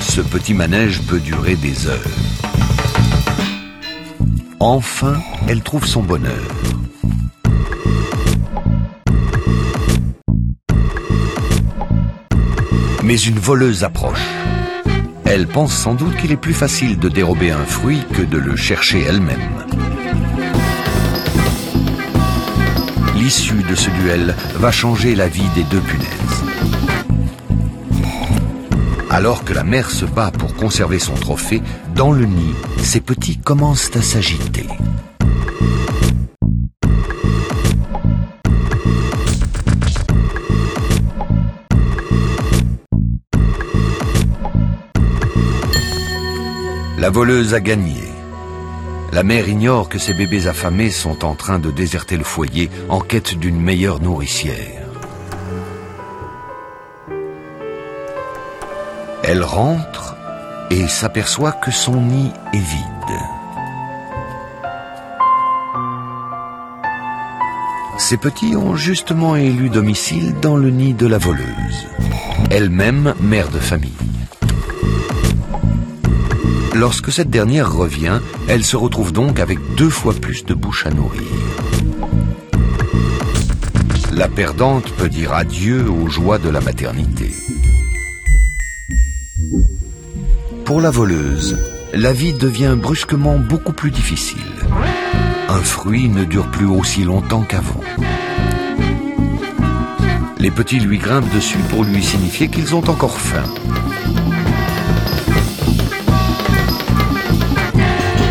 Ce 0.00 0.22
petit 0.22 0.54
manège 0.54 1.02
peut 1.02 1.20
durer 1.20 1.56
des 1.56 1.88
heures. 1.88 2.47
Enfin, 4.60 5.20
elle 5.46 5.62
trouve 5.62 5.86
son 5.86 6.02
bonheur. 6.02 6.34
Mais 13.04 13.16
une 13.16 13.38
voleuse 13.38 13.84
approche. 13.84 14.26
Elle 15.24 15.46
pense 15.46 15.72
sans 15.72 15.94
doute 15.94 16.16
qu'il 16.16 16.32
est 16.32 16.36
plus 16.36 16.54
facile 16.54 16.98
de 16.98 17.08
dérober 17.08 17.52
un 17.52 17.64
fruit 17.64 18.02
que 18.12 18.22
de 18.22 18.36
le 18.36 18.56
chercher 18.56 19.02
elle-même. 19.02 19.38
L'issue 23.14 23.62
de 23.62 23.76
ce 23.76 23.90
duel 23.90 24.34
va 24.56 24.72
changer 24.72 25.14
la 25.14 25.28
vie 25.28 25.48
des 25.54 25.64
deux 25.64 25.80
punaises. 25.80 26.08
Alors 29.10 29.44
que 29.44 29.52
la 29.52 29.64
mère 29.64 29.90
se 29.90 30.04
bat 30.04 30.30
pour 30.30 30.54
conserver 30.54 30.98
son 30.98 31.14
trophée, 31.14 31.62
dans 31.98 32.12
le 32.12 32.26
nid, 32.26 32.54
ses 32.80 33.00
petits 33.00 33.38
commencent 33.38 33.90
à 33.96 34.02
s'agiter. 34.02 34.68
La 46.98 47.10
voleuse 47.10 47.54
a 47.54 47.58
gagné. 47.58 47.96
La 49.12 49.24
mère 49.24 49.48
ignore 49.48 49.88
que 49.88 49.98
ses 49.98 50.14
bébés 50.14 50.46
affamés 50.46 50.90
sont 50.90 51.24
en 51.24 51.34
train 51.34 51.58
de 51.58 51.72
déserter 51.72 52.16
le 52.16 52.22
foyer 52.22 52.70
en 52.88 53.00
quête 53.00 53.36
d'une 53.36 53.60
meilleure 53.60 54.00
nourricière. 54.00 54.86
Elle 59.24 59.42
rentre 59.42 60.07
et 60.70 60.88
s'aperçoit 60.88 61.52
que 61.52 61.70
son 61.70 62.00
nid 62.00 62.32
est 62.52 62.58
vide. 62.58 62.88
Ses 67.98 68.16
petits 68.16 68.56
ont 68.56 68.76
justement 68.76 69.36
élu 69.36 69.68
domicile 69.68 70.34
dans 70.40 70.56
le 70.56 70.70
nid 70.70 70.94
de 70.94 71.06
la 71.06 71.18
voleuse, 71.18 71.88
elle-même 72.50 73.14
mère 73.20 73.48
de 73.48 73.58
famille. 73.58 73.92
Lorsque 76.74 77.10
cette 77.10 77.28
dernière 77.28 77.72
revient, 77.72 78.20
elle 78.46 78.64
se 78.64 78.76
retrouve 78.76 79.12
donc 79.12 79.40
avec 79.40 79.58
deux 79.76 79.90
fois 79.90 80.14
plus 80.14 80.44
de 80.44 80.54
bouches 80.54 80.86
à 80.86 80.90
nourrir. 80.90 81.22
La 84.12 84.28
perdante 84.28 84.90
peut 84.92 85.08
dire 85.08 85.32
adieu 85.32 85.90
aux 85.90 86.08
joies 86.08 86.38
de 86.38 86.48
la 86.48 86.60
maternité. 86.60 87.32
Pour 90.68 90.82
la 90.82 90.90
voleuse, 90.90 91.58
la 91.94 92.12
vie 92.12 92.34
devient 92.34 92.76
brusquement 92.78 93.38
beaucoup 93.38 93.72
plus 93.72 93.90
difficile. 93.90 94.52
Un 95.48 95.62
fruit 95.62 96.10
ne 96.10 96.24
dure 96.24 96.50
plus 96.50 96.66
aussi 96.66 97.04
longtemps 97.04 97.40
qu'avant. 97.40 97.80
Les 100.36 100.50
petits 100.50 100.78
lui 100.78 100.98
grimpent 100.98 101.34
dessus 101.34 101.56
pour 101.70 101.84
lui 101.84 102.02
signifier 102.02 102.48
qu'ils 102.48 102.74
ont 102.74 102.86
encore 102.86 103.18
faim. 103.18 103.44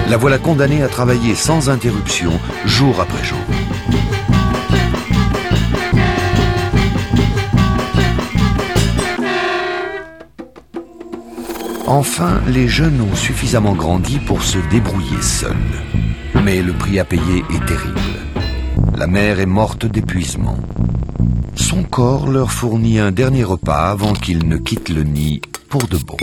la 0.08 0.18
voilà 0.18 0.38
condamnée 0.38 0.84
à 0.84 0.88
travailler 0.88 1.34
sans 1.34 1.70
interruption, 1.70 2.32
jour 2.66 3.02
après 3.02 3.24
jour. 3.24 3.47
Enfin, 11.88 12.42
les 12.48 12.68
jeunes 12.68 13.00
ont 13.00 13.16
suffisamment 13.16 13.74
grandi 13.74 14.20
pour 14.20 14.44
se 14.44 14.58
débrouiller 14.70 15.22
seuls. 15.22 15.56
Mais 16.44 16.62
le 16.62 16.74
prix 16.74 17.00
à 17.00 17.06
payer 17.06 17.46
est 17.50 17.66
terrible. 17.66 18.20
La 18.98 19.08
mère 19.08 19.40
est 19.40 19.46
morte 19.46 19.86
d'épuisement. 19.86 20.58
Son 21.56 21.84
corps 21.84 22.28
leur 22.28 22.52
fournit 22.52 23.00
un 23.00 23.12
dernier 23.12 23.46
repas 23.46 23.90
avant 23.90 24.12
qu'ils 24.12 24.50
ne 24.50 24.58
quittent 24.58 24.90
le 24.90 25.04
nid 25.04 25.42
pour 25.70 25.88
de 25.88 25.98
bon. 25.98 26.18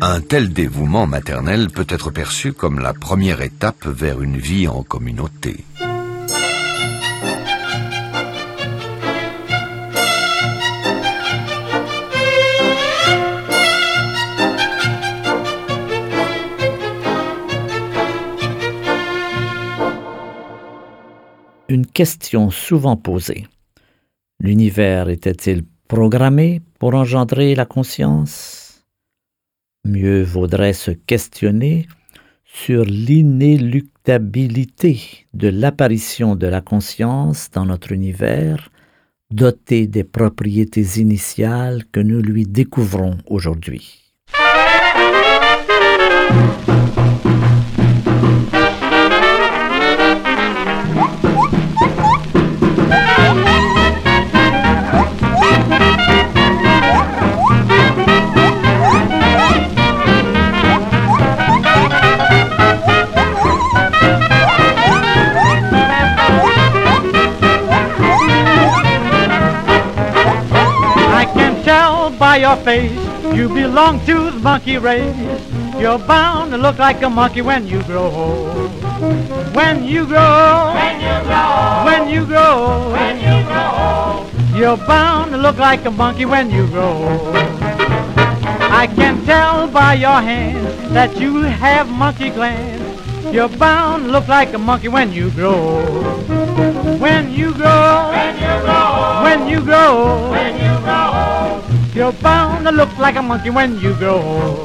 Un 0.00 0.20
tel 0.20 0.52
dévouement 0.52 1.06
maternel 1.06 1.68
peut 1.70 1.86
être 1.88 2.10
perçu 2.10 2.52
comme 2.52 2.80
la 2.80 2.92
première 2.92 3.40
étape 3.40 3.86
vers 3.86 4.20
une 4.20 4.38
vie 4.38 4.66
en 4.66 4.82
communauté. 4.82 5.64
Une 21.70 21.86
question 21.86 22.50
souvent 22.50 22.96
posée. 22.96 23.46
L'univers 24.40 25.08
était-il 25.08 25.62
programmé 25.86 26.60
pour 26.80 26.96
engendrer 26.96 27.54
la 27.54 27.64
conscience? 27.64 28.84
Mieux 29.84 30.24
vaudrait 30.24 30.72
se 30.72 30.90
questionner 30.90 31.86
sur 32.42 32.84
l'inéluctabilité 32.84 35.28
de 35.32 35.46
l'apparition 35.46 36.34
de 36.34 36.48
la 36.48 36.60
conscience 36.60 37.52
dans 37.52 37.66
notre 37.66 37.92
univers, 37.92 38.72
doté 39.30 39.86
des 39.86 40.02
propriétés 40.02 41.00
initiales 41.00 41.84
que 41.92 42.00
nous 42.00 42.20
lui 42.20 42.46
découvrons 42.46 43.16
aujourd'hui. 43.28 44.12
By 72.20 72.36
your 72.36 72.56
face, 72.56 72.92
you 73.34 73.48
belong 73.48 73.98
to 74.04 74.30
the 74.30 74.38
monkey 74.40 74.76
race. 74.76 75.16
You're 75.80 75.98
bound 75.98 76.50
to 76.52 76.58
look 76.58 76.78
like 76.78 77.00
a 77.00 77.08
monkey 77.08 77.40
when 77.40 77.66
you 77.66 77.82
grow 77.84 78.10
old. 78.10 78.70
When 79.56 79.84
you 79.84 80.04
grow, 80.04 80.74
when 80.74 81.00
you 81.00 81.16
grow, 81.24 81.84
when 81.86 82.10
you 82.10 82.26
grow, 82.26 82.92
when 82.92 83.16
you 83.16 83.42
grow, 83.48 84.26
you're 84.54 84.76
bound 84.86 85.30
to 85.30 85.38
look 85.38 85.56
like 85.56 85.86
a 85.86 85.90
monkey 85.90 86.26
when 86.26 86.50
you 86.50 86.66
grow 86.66 86.92
old. 86.92 87.36
I 88.82 88.86
can 88.94 89.24
tell 89.24 89.68
by 89.68 89.94
your 89.94 90.20
hands 90.20 90.92
that 90.92 91.18
you 91.18 91.40
have 91.40 91.88
monkey 91.88 92.28
glands. 92.28 92.84
You're 93.32 93.48
bound 93.48 94.04
to 94.04 94.10
look 94.12 94.28
like 94.28 94.52
a 94.52 94.58
monkey 94.58 94.88
when 94.88 95.10
you 95.10 95.30
grow. 95.30 95.80
When 96.98 97.32
you 97.32 97.54
grow, 97.54 98.10
when 98.10 98.34
you 98.36 98.54
grow, 98.60 99.22
when 99.24 99.48
you 99.48 99.60
grow, 99.64 100.30
when 100.30 100.54
you 100.56 100.78
grow, 100.84 101.09
you're 102.00 102.12
bound 102.12 102.64
to 102.64 102.72
look 102.72 102.96
like 102.96 103.16
a 103.16 103.22
monkey 103.22 103.50
when 103.50 103.78
you 103.78 103.94
grow. 103.96 104.62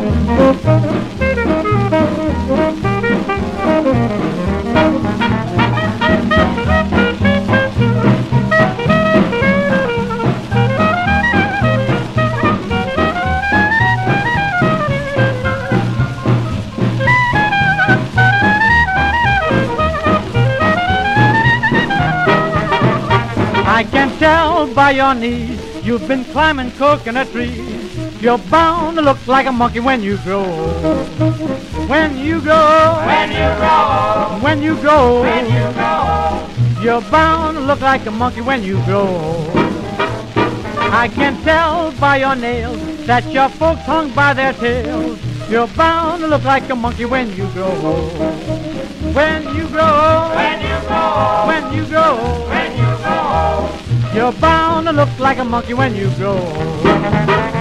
I 0.00 0.44
by 24.88 24.92
your 24.92 25.14
knees 25.14 25.60
you've 25.84 26.08
been 26.08 26.24
climbing 26.32 26.70
coconut 26.72 27.30
trees. 27.30 28.22
You're 28.22 28.38
bound 28.38 28.96
to 28.96 29.02
look 29.02 29.20
like 29.26 29.46
a 29.46 29.52
monkey 29.52 29.80
when 29.80 30.02
you 30.02 30.16
grow. 30.24 30.46
When 31.92 32.16
you 32.16 32.40
grow, 32.40 32.96
when 33.10 33.28
you 33.40 33.48
grow, 33.60 34.38
when 34.40 34.62
you 34.62 34.74
grow, 34.80 35.20
when 35.20 35.44
you 35.44 35.66
grow, 35.76 36.82
you're 36.82 37.02
bound 37.10 37.58
to 37.58 37.60
look 37.60 37.82
like 37.82 38.06
a 38.06 38.10
monkey 38.10 38.40
when 38.40 38.62
you 38.62 38.82
grow. 38.86 39.06
I 41.02 41.10
can 41.14 41.34
tell 41.42 41.92
by 42.00 42.16
your 42.24 42.34
nails 42.34 42.80
that 43.06 43.30
your 43.30 43.50
folks 43.50 43.82
hung 43.82 44.14
by 44.14 44.32
their 44.32 44.54
tails. 44.54 45.18
You're 45.50 45.68
bound 45.68 46.22
to 46.22 46.28
look 46.28 46.44
like 46.44 46.66
a 46.70 46.74
monkey 46.74 47.04
when 47.04 47.28
you 47.36 47.46
grow. 47.52 47.74
When 49.18 49.42
you 49.54 49.68
grow, 49.68 50.32
when 50.40 50.58
you 50.68 50.78
grow, 50.88 51.44
when 51.50 51.72
you 51.74 51.84
grow, 51.86 52.46
when 52.48 52.56
you 52.56 52.56
grow, 52.56 52.67
you're 54.14 54.32
bound 54.32 54.86
to 54.86 54.92
look 54.92 55.18
like 55.18 55.38
a 55.38 55.44
monkey 55.44 55.74
when 55.74 55.94
you 55.94 56.10
grow. 56.16 57.54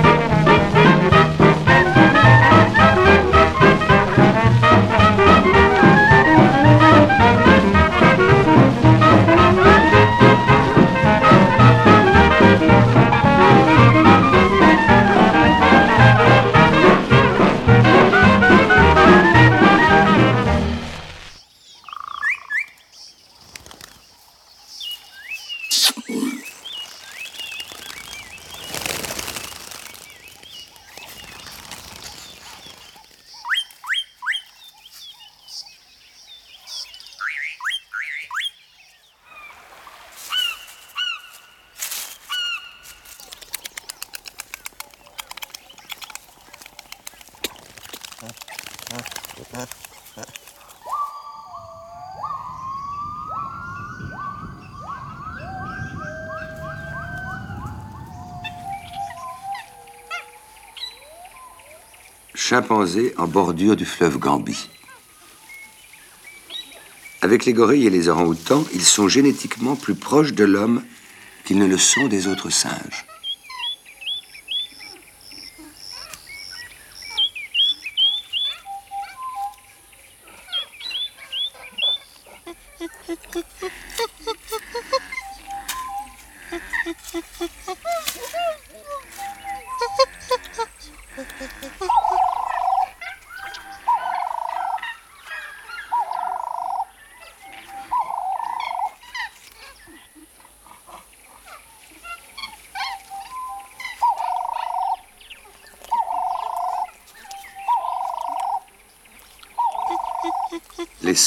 Chimpanzés 62.49 63.13
en 63.17 63.27
bordure 63.27 63.75
du 63.75 63.83
fleuve 63.83 64.19
Gambie. 64.19 64.69
Avec 67.21 67.43
les 67.43 67.51
gorilles 67.51 67.87
et 67.87 67.89
les 67.89 68.07
orang-outans, 68.07 68.63
ils 68.73 68.85
sont 68.85 69.09
génétiquement 69.09 69.75
plus 69.75 69.95
proches 69.95 70.31
de 70.31 70.45
l'homme 70.45 70.81
qu'ils 71.43 71.57
ne 71.57 71.65
le 71.65 71.77
sont 71.77 72.07
des 72.07 72.27
autres 72.27 72.49
singes. 72.49 73.05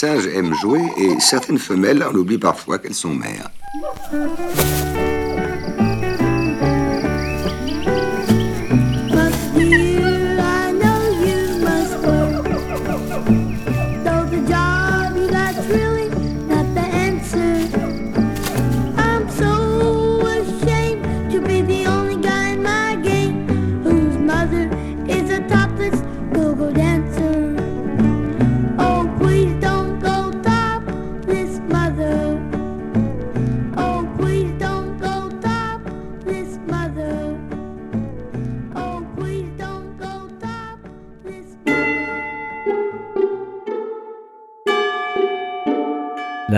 Singes 0.01 0.29
aiment 0.29 0.55
jouer 0.55 0.81
et 0.97 1.21
certaines 1.21 1.59
femelles 1.59 2.03
en 2.03 2.15
oublient 2.15 2.39
parfois 2.39 2.79
qu'elles 2.79 2.95
sont 2.95 3.15
mères. 3.15 3.51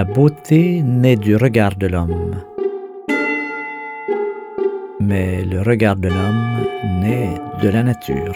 La 0.02 0.12
beauté 0.12 0.82
naît 0.82 1.14
du 1.14 1.36
regard 1.36 1.76
de 1.76 1.86
l'homme. 1.86 2.34
Mais 4.98 5.44
le 5.44 5.62
regard 5.62 5.94
de 5.94 6.08
l'homme 6.08 6.66
naît 7.00 7.30
de 7.62 7.68
la 7.68 7.84
nature. 7.84 8.34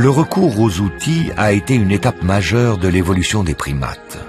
Le 0.00 0.10
recours 0.10 0.60
aux 0.60 0.78
outils 0.78 1.32
a 1.36 1.50
été 1.50 1.74
une 1.74 1.90
étape 1.90 2.22
majeure 2.22 2.78
de 2.78 2.86
l'évolution 2.86 3.42
des 3.42 3.56
primates. 3.56 4.27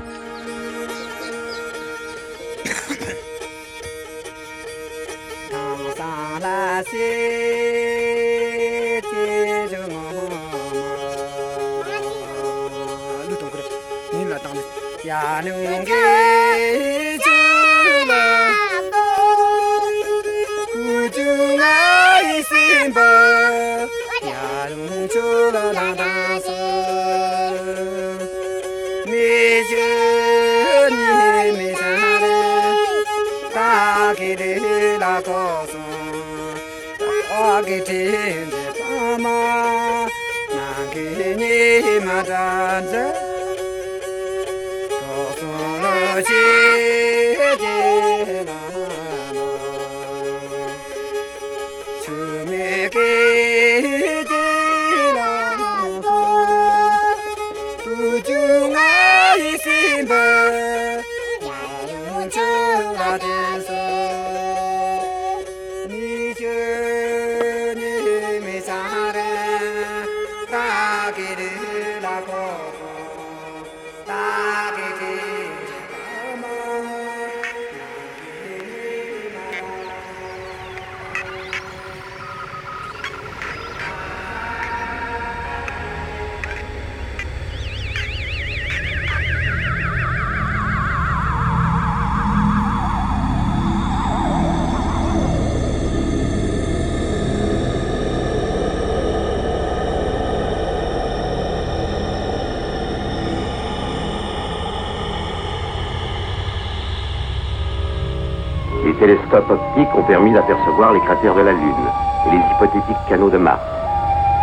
Les 108.89 108.95
télescopes 108.95 109.51
optiques 109.51 109.95
ont 109.95 110.01
permis 110.01 110.33
d'apercevoir 110.33 110.93
les 110.93 110.99
cratères 111.01 111.35
de 111.35 111.41
la 111.41 111.51
Lune 111.51 111.89
et 112.25 112.31
les 112.31 112.37
hypothétiques 112.37 113.05
canaux 113.07 113.29
de 113.29 113.37
Mars. 113.37 113.61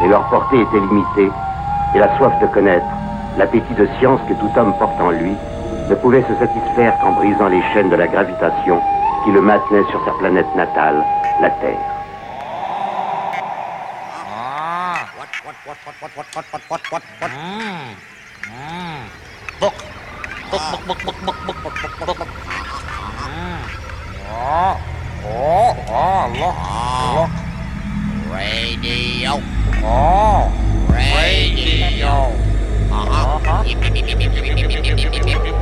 Mais 0.01 0.07
leur 0.07 0.22
portée 0.28 0.61
était 0.61 0.78
limitée 0.78 1.32
et 1.97 1.99
la 1.99 2.16
soif 2.16 2.32
de 2.40 2.47
connaître, 2.47 2.86
l'appétit 3.38 3.74
de 3.74 3.88
science 3.99 4.20
que 4.28 4.34
tout 4.34 4.51
homme 4.57 4.72
porte 4.78 5.01
en 5.01 5.11
lui, 5.11 5.32
ne 5.90 5.94
pouvait 5.97 6.22
se 6.22 6.34
satisfaire 6.36 6.97
qu'en 7.01 7.11
brisant 7.14 7.49
les 7.49 7.61
chaînes 7.74 7.90
de 7.90 7.97
la 7.97 8.07
gravitation 8.07 8.80
qui 9.24 9.32
le 9.32 9.40
maintenaient 9.40 9.90
sur 9.90 10.05
sa 10.05 10.12
planète 10.12 10.55
natale, 10.55 11.05
la 11.40 11.51
Terre. 11.51 11.74
Radio. 24.37 24.76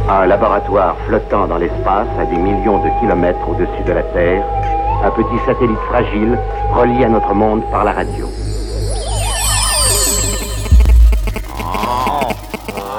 Un 0.08 0.26
laboratoire 0.26 0.96
flottant 1.06 1.46
dans 1.46 1.58
l'espace 1.58 2.08
à 2.18 2.24
des 2.26 2.36
millions 2.36 2.82
de 2.84 2.90
kilomètres 3.00 3.48
au-dessus 3.48 3.84
de 3.86 3.92
la 3.92 4.02
Terre, 4.02 4.44
un 5.04 5.10
petit 5.10 5.38
satellite 5.46 5.78
fragile 5.88 6.36
relié 6.74 7.04
à 7.04 7.08
notre 7.08 7.32
monde 7.34 7.62
par 7.70 7.84
la 7.84 7.92
radio. 7.92 8.28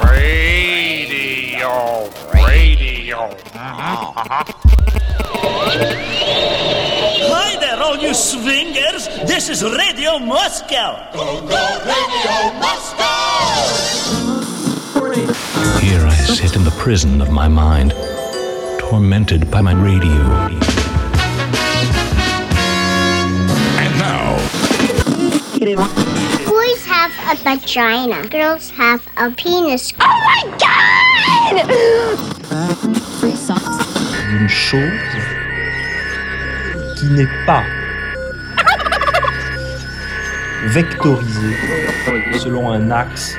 Radio. 0.03 1.69
Radio. 2.33 3.17
You 8.01 8.13
swingers. 8.13 9.07
This 9.27 9.49
is 9.49 9.63
Radio 9.63 10.19
Muscle 10.19 10.67
Radio 10.67 12.51
Moscow. 12.59 13.05
Here 15.79 16.05
I 16.05 16.13
sit 16.13 16.55
in 16.55 16.63
the 16.63 16.75
prison 16.77 17.21
of 17.21 17.31
my 17.31 17.47
mind, 17.47 17.93
tormented 18.79 19.49
by 19.49 19.61
my 19.61 19.73
radio. 19.73 20.09
And 23.79 23.97
now, 23.99 24.35
Boys 26.45 26.85
have 26.85 27.11
a 27.31 27.35
vagina. 27.41 28.27
Girls 28.27 28.69
have 28.71 29.07
a 29.17 29.31
penis. 29.31 29.93
Oh 29.99 30.05
my 30.05 30.43
god! 30.57 30.75
Une 34.31 34.49
chose 34.49 34.81
qui 36.97 37.05
n'est 37.07 37.45
pas 37.45 37.63
vectorisée 40.65 41.55
selon 42.39 42.71
un 42.71 42.91
axe 42.91 43.37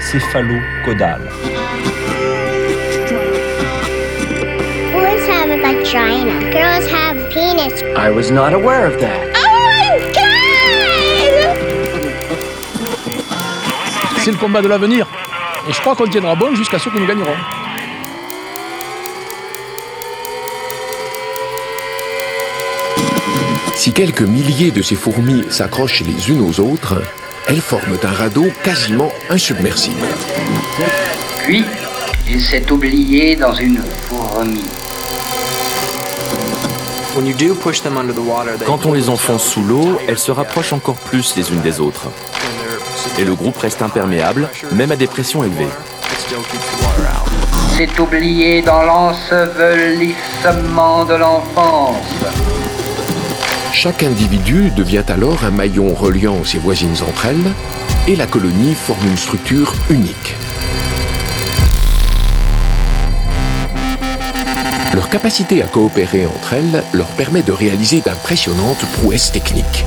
céphalo-caudal. 0.00 1.20
Boys 4.92 5.26
have 5.28 5.50
a 5.50 5.58
vagina. 5.58 6.40
Girls 6.50 6.86
have 6.90 7.16
penis. 7.30 7.82
I 7.96 8.10
was 8.10 8.30
not 8.30 8.52
aware 8.54 8.86
of 8.86 8.98
that. 9.00 9.20
Oh 9.36 9.58
my 9.66 9.98
god! 10.12 10.36
C'est 14.18 14.32
le 14.32 14.38
combat 14.38 14.62
de 14.62 14.68
l'avenir. 14.68 15.06
Et 15.68 15.72
je 15.72 15.80
crois 15.80 15.94
qu'on 15.94 16.08
tiendra 16.08 16.34
bon 16.34 16.54
jusqu'à 16.54 16.78
ce 16.78 16.88
que 16.88 16.98
nous 16.98 17.06
gagnerons. 17.06 17.36
Si 23.86 23.92
quelques 23.92 24.22
milliers 24.22 24.72
de 24.72 24.82
ces 24.82 24.96
fourmis 24.96 25.44
s'accrochent 25.48 26.02
les 26.02 26.28
unes 26.28 26.40
aux 26.40 26.58
autres, 26.58 27.00
elles 27.46 27.60
forment 27.60 27.96
un 28.02 28.10
radeau 28.10 28.46
quasiment 28.64 29.12
insubmersible. 29.30 30.08
Puis, 31.44 31.64
il 32.28 32.42
s'est 32.42 32.68
oublié 32.72 33.36
dans 33.36 33.54
une 33.54 33.80
fourmi. 34.08 34.64
Quand 38.66 38.86
on 38.86 38.92
les 38.92 39.08
enfonce 39.08 39.44
sous 39.44 39.62
l'eau, 39.62 40.00
elles 40.08 40.18
se 40.18 40.32
rapprochent 40.32 40.72
encore 40.72 40.96
plus 40.96 41.36
les 41.36 41.52
unes 41.52 41.60
des 41.60 41.78
autres. 41.78 42.08
Et 43.20 43.24
le 43.24 43.36
groupe 43.36 43.58
reste 43.58 43.82
imperméable, 43.82 44.48
même 44.72 44.90
à 44.90 44.96
des 44.96 45.06
pressions 45.06 45.44
élevées. 45.44 45.70
S'est 47.76 48.00
oublié 48.00 48.62
dans 48.62 48.82
l'ensevelissement 48.82 51.04
de 51.04 51.14
l'enfance. 51.14 52.65
Chaque 53.78 54.04
individu 54.04 54.70
devient 54.70 55.04
alors 55.08 55.44
un 55.44 55.50
maillon 55.50 55.92
reliant 55.92 56.42
ses 56.44 56.56
voisines 56.56 56.96
entre 57.06 57.26
elles 57.26 57.52
et 58.08 58.16
la 58.16 58.26
colonie 58.26 58.74
forme 58.74 59.06
une 59.06 59.18
structure 59.18 59.74
unique. 59.90 60.34
Leur 64.94 65.10
capacité 65.10 65.62
à 65.62 65.66
coopérer 65.66 66.24
entre 66.24 66.54
elles 66.54 66.82
leur 66.94 67.08
permet 67.08 67.42
de 67.42 67.52
réaliser 67.52 68.00
d'impressionnantes 68.00 68.82
prouesses 68.94 69.30
techniques. 69.30 69.84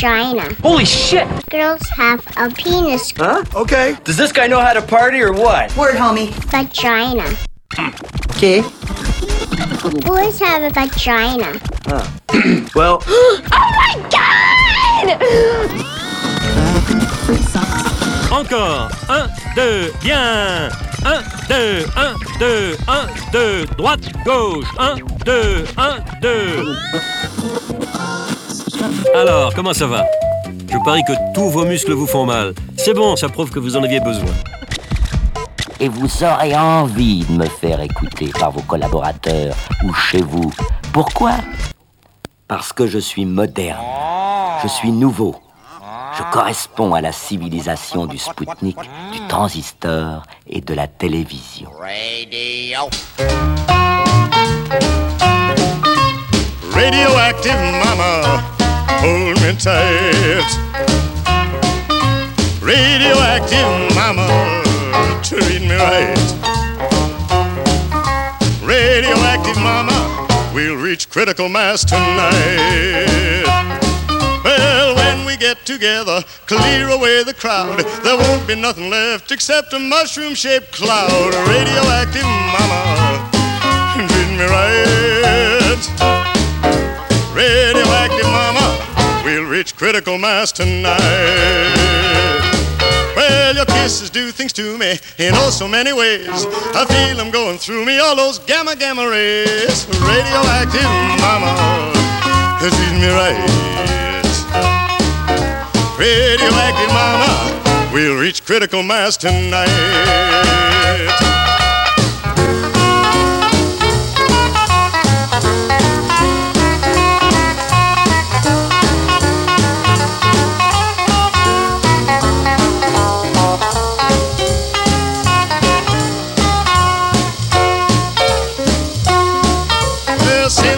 Vagina. 0.00 0.54
Holy 0.62 0.84
shit! 0.84 1.26
Girls 1.50 1.82
have 1.90 2.26
a 2.38 2.50
penis. 2.50 3.12
Huh? 3.16 3.44
Okay. 3.54 3.96
Does 4.04 4.16
this 4.16 4.32
guy 4.32 4.46
know 4.46 4.60
how 4.60 4.72
to 4.72 4.80
party 4.80 5.20
or 5.20 5.32
what? 5.32 5.76
Word, 5.76 5.96
homie. 5.96 6.30
Vagina. 6.50 7.24
Okay. 8.30 8.62
Boys 10.00 10.38
have 10.40 10.62
a 10.62 10.70
vagina. 10.70 11.60
Huh. 11.84 12.06
well, 12.74 13.02
oh 13.06 13.40
my 13.52 13.94
god! 14.10 14.30
Encore. 18.32 18.88
Un, 19.08 19.28
deux, 19.54 19.92
bien. 20.00 20.70
Un, 21.04 21.22
deux, 21.48 21.84
un, 21.96 22.14
deux, 22.38 22.76
un, 22.88 23.06
deux. 23.32 23.66
Droite, 23.76 24.12
gauche. 24.24 24.66
Un, 24.78 24.96
deux, 25.24 25.66
un, 25.76 25.98
deux. 26.22 26.64
Alors, 29.14 29.52
comment 29.54 29.74
ça 29.74 29.86
va? 29.86 30.06
Je 30.70 30.78
parie 30.84 31.02
que 31.02 31.12
tous 31.34 31.50
vos 31.50 31.64
muscles 31.64 31.92
vous 31.92 32.06
font 32.06 32.24
mal. 32.24 32.54
C'est 32.76 32.94
bon, 32.94 33.16
ça 33.16 33.28
prouve 33.28 33.50
que 33.50 33.58
vous 33.58 33.76
en 33.76 33.82
aviez 33.82 34.00
besoin. 34.00 34.30
Et 35.80 35.88
vous 35.88 36.08
aurez 36.22 36.56
envie 36.56 37.24
de 37.24 37.32
me 37.32 37.46
faire 37.46 37.80
écouter 37.80 38.30
par 38.38 38.52
vos 38.52 38.62
collaborateurs 38.62 39.56
ou 39.84 39.92
chez 39.92 40.22
vous. 40.22 40.52
Pourquoi? 40.92 41.32
Parce 42.46 42.72
que 42.72 42.86
je 42.86 42.98
suis 42.98 43.24
moderne. 43.24 43.84
Je 44.62 44.68
suis 44.68 44.92
nouveau. 44.92 45.34
Je 46.16 46.22
corresponds 46.32 46.94
à 46.94 47.00
la 47.00 47.12
civilisation 47.12 48.06
du 48.06 48.18
Spoutnik, 48.18 48.76
du 49.12 49.26
transistor 49.28 50.22
et 50.46 50.60
de 50.60 50.74
la 50.74 50.86
télévision. 50.86 51.70
Radioactive 56.72 57.60
mama, 57.84 58.42
hold 58.98 59.40
me 59.42 59.54
tight. 59.56 60.50
Radioactive 62.60 63.94
mama, 63.94 64.26
treat 65.22 65.62
me 65.62 65.76
right. 65.76 66.18
Radioactive 68.62 69.56
mama, 69.58 70.28
we'll 70.54 70.76
reach 70.76 71.08
critical 71.10 71.48
mass 71.48 71.84
tonight. 71.84 73.44
Well, 74.44 74.94
when 74.94 75.26
we 75.26 75.36
get 75.36 75.66
together, 75.66 76.22
clear 76.46 76.88
away 76.88 77.24
the 77.24 77.34
crowd. 77.34 77.80
There 78.04 78.16
won't 78.16 78.46
be 78.46 78.54
nothing 78.54 78.88
left 78.90 79.32
except 79.32 79.72
a 79.72 79.78
mushroom 79.78 80.34
shaped 80.34 80.72
cloud. 80.72 81.34
Radioactive 81.48 82.24
mama, 82.54 83.28
treat 83.94 84.30
me 84.38 84.44
right. 84.46 85.80
Radioactive 87.34 88.29
reach 89.60 89.76
critical 89.76 90.16
mass 90.16 90.52
tonight. 90.52 90.96
Well, 93.14 93.54
your 93.54 93.66
kisses 93.66 94.08
do 94.08 94.30
things 94.30 94.54
to 94.54 94.78
me 94.78 94.92
in 95.18 95.34
oh 95.34 95.50
so 95.50 95.68
many 95.68 95.92
ways. 95.92 96.46
I 96.74 96.86
feel 96.88 97.14
them 97.18 97.30
going 97.30 97.58
through 97.58 97.84
me, 97.84 97.98
all 97.98 98.16
those 98.16 98.38
gamma 98.38 98.74
gamma 98.74 99.06
rays. 99.06 99.86
Radioactive 100.00 100.90
mama, 101.20 101.52
treat 102.58 102.94
me 103.02 103.10
right. 103.12 103.36
Radioactive 105.98 106.88
mama, 106.88 107.90
we'll 107.92 108.18
reach 108.18 108.46
critical 108.46 108.82
mass 108.82 109.18
tonight. 109.18 109.68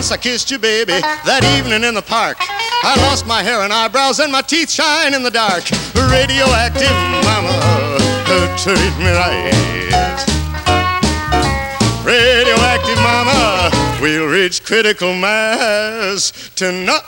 Since 0.03 0.11
I 0.11 0.17
kissed 0.17 0.51
you, 0.51 0.59
baby, 0.59 0.99
that 0.99 1.47
evening 1.57 1.85
in 1.85 1.95
the 1.95 2.03
park, 2.03 2.37
I 2.41 2.99
lost 3.07 3.25
my 3.25 3.41
hair 3.41 3.61
and 3.63 3.73
eyebrows 3.73 4.19
and 4.19 4.33
my 4.33 4.43
teeth 4.43 4.69
shine 4.69 5.15
in 5.15 5.23
the 5.23 5.31
dark. 5.31 5.63
Radioactive 5.95 6.91
mama, 7.23 7.55
uh, 8.27 8.51
treat 8.59 8.95
me 8.99 9.15
right. 9.15 9.55
Radioactive 12.03 12.99
mama, 12.99 13.71
we'll 14.03 14.27
reach 14.27 14.65
critical 14.65 15.15
mass 15.15 16.33
tonight. 16.57 16.99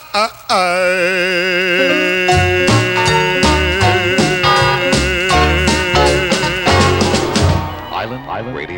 Island, 7.90 8.22
Island 8.30 8.54
Radio, 8.54 8.73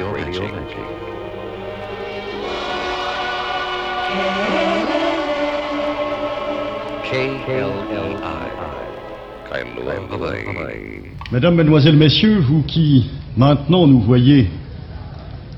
Mesdames, 11.31 11.55
Mesdemoiselles, 11.55 11.97
Messieurs, 11.97 12.39
vous 12.41 12.63
qui 12.63 13.09
maintenant 13.37 13.87
nous 13.87 14.01
voyez 14.01 14.51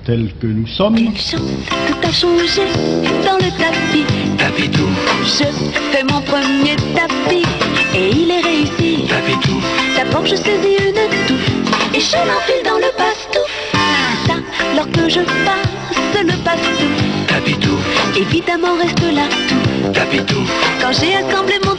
tels 0.04 0.34
que 0.40 0.46
nous 0.46 0.66
sommes, 0.66 0.96
Tout 0.96 1.96
a 2.02 2.12
changé 2.12 2.62
dans 3.24 3.36
le 3.36 3.50
tapis. 3.58 4.04
Tapis 4.36 4.70
tout. 4.70 4.88
Je 5.24 5.44
fais 5.92 6.04
mon 6.04 6.20
premier 6.20 6.76
tapis 6.94 7.46
et 7.94 8.10
il 8.10 8.30
est 8.30 8.40
réussi. 8.40 9.06
Tapis 9.08 9.38
tout. 9.42 9.60
D'abord 9.96 10.26
je 10.26 10.36
saisis 10.36 10.76
une 10.78 11.26
touffe 11.26 11.94
et 11.94 12.00
je 12.00 12.16
l'enfile 12.16 12.64
dans 12.64 12.78
le 12.78 12.92
passe-tout. 12.96 13.48
Ça, 14.26 14.34
lorsque 14.76 15.10
je 15.10 15.20
passe 15.44 15.78
le 16.22 16.44
passe-tout. 16.44 17.26
Tapis 17.26 17.56
tout. 17.58 17.78
Évidemment 18.16 18.76
reste 18.80 19.02
là 19.14 19.28
tout. 19.48 19.92
Tapis 19.92 20.24
tout. 20.24 20.46
Quand 20.80 20.92
j'ai 20.92 21.14
assemblé 21.14 21.54
mon 21.64 21.72
tapis, 21.72 21.77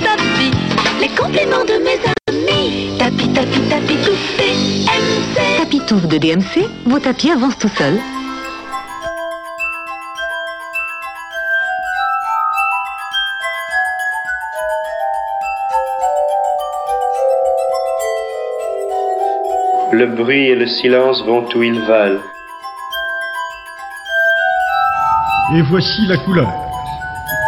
les 1.00 1.10
compliments 1.10 1.66
de 1.66 1.78
mes 1.84 2.00
amis. 2.28 2.98
Tapis, 2.98 3.30
tapis, 3.30 3.62
tapis 3.70 3.98
tout. 4.04 4.18
DMC. 4.38 5.58
Tapis 5.58 5.82
touffe 5.88 6.08
de 6.08 6.18
DMC, 6.18 6.68
vos 6.86 7.00
tapis 7.00 7.32
avancent 7.32 7.58
tout 7.58 7.70
seuls. 7.70 8.00
Le 19.92 20.06
bruit 20.06 20.48
et 20.50 20.56
le 20.56 20.68
silence 20.68 21.24
vont 21.24 21.46
où 21.56 21.64
ils 21.64 21.80
veulent. 21.82 22.22
et 25.56 25.62
voici 25.64 26.06
la 26.06 26.18
couleur, 26.18 26.52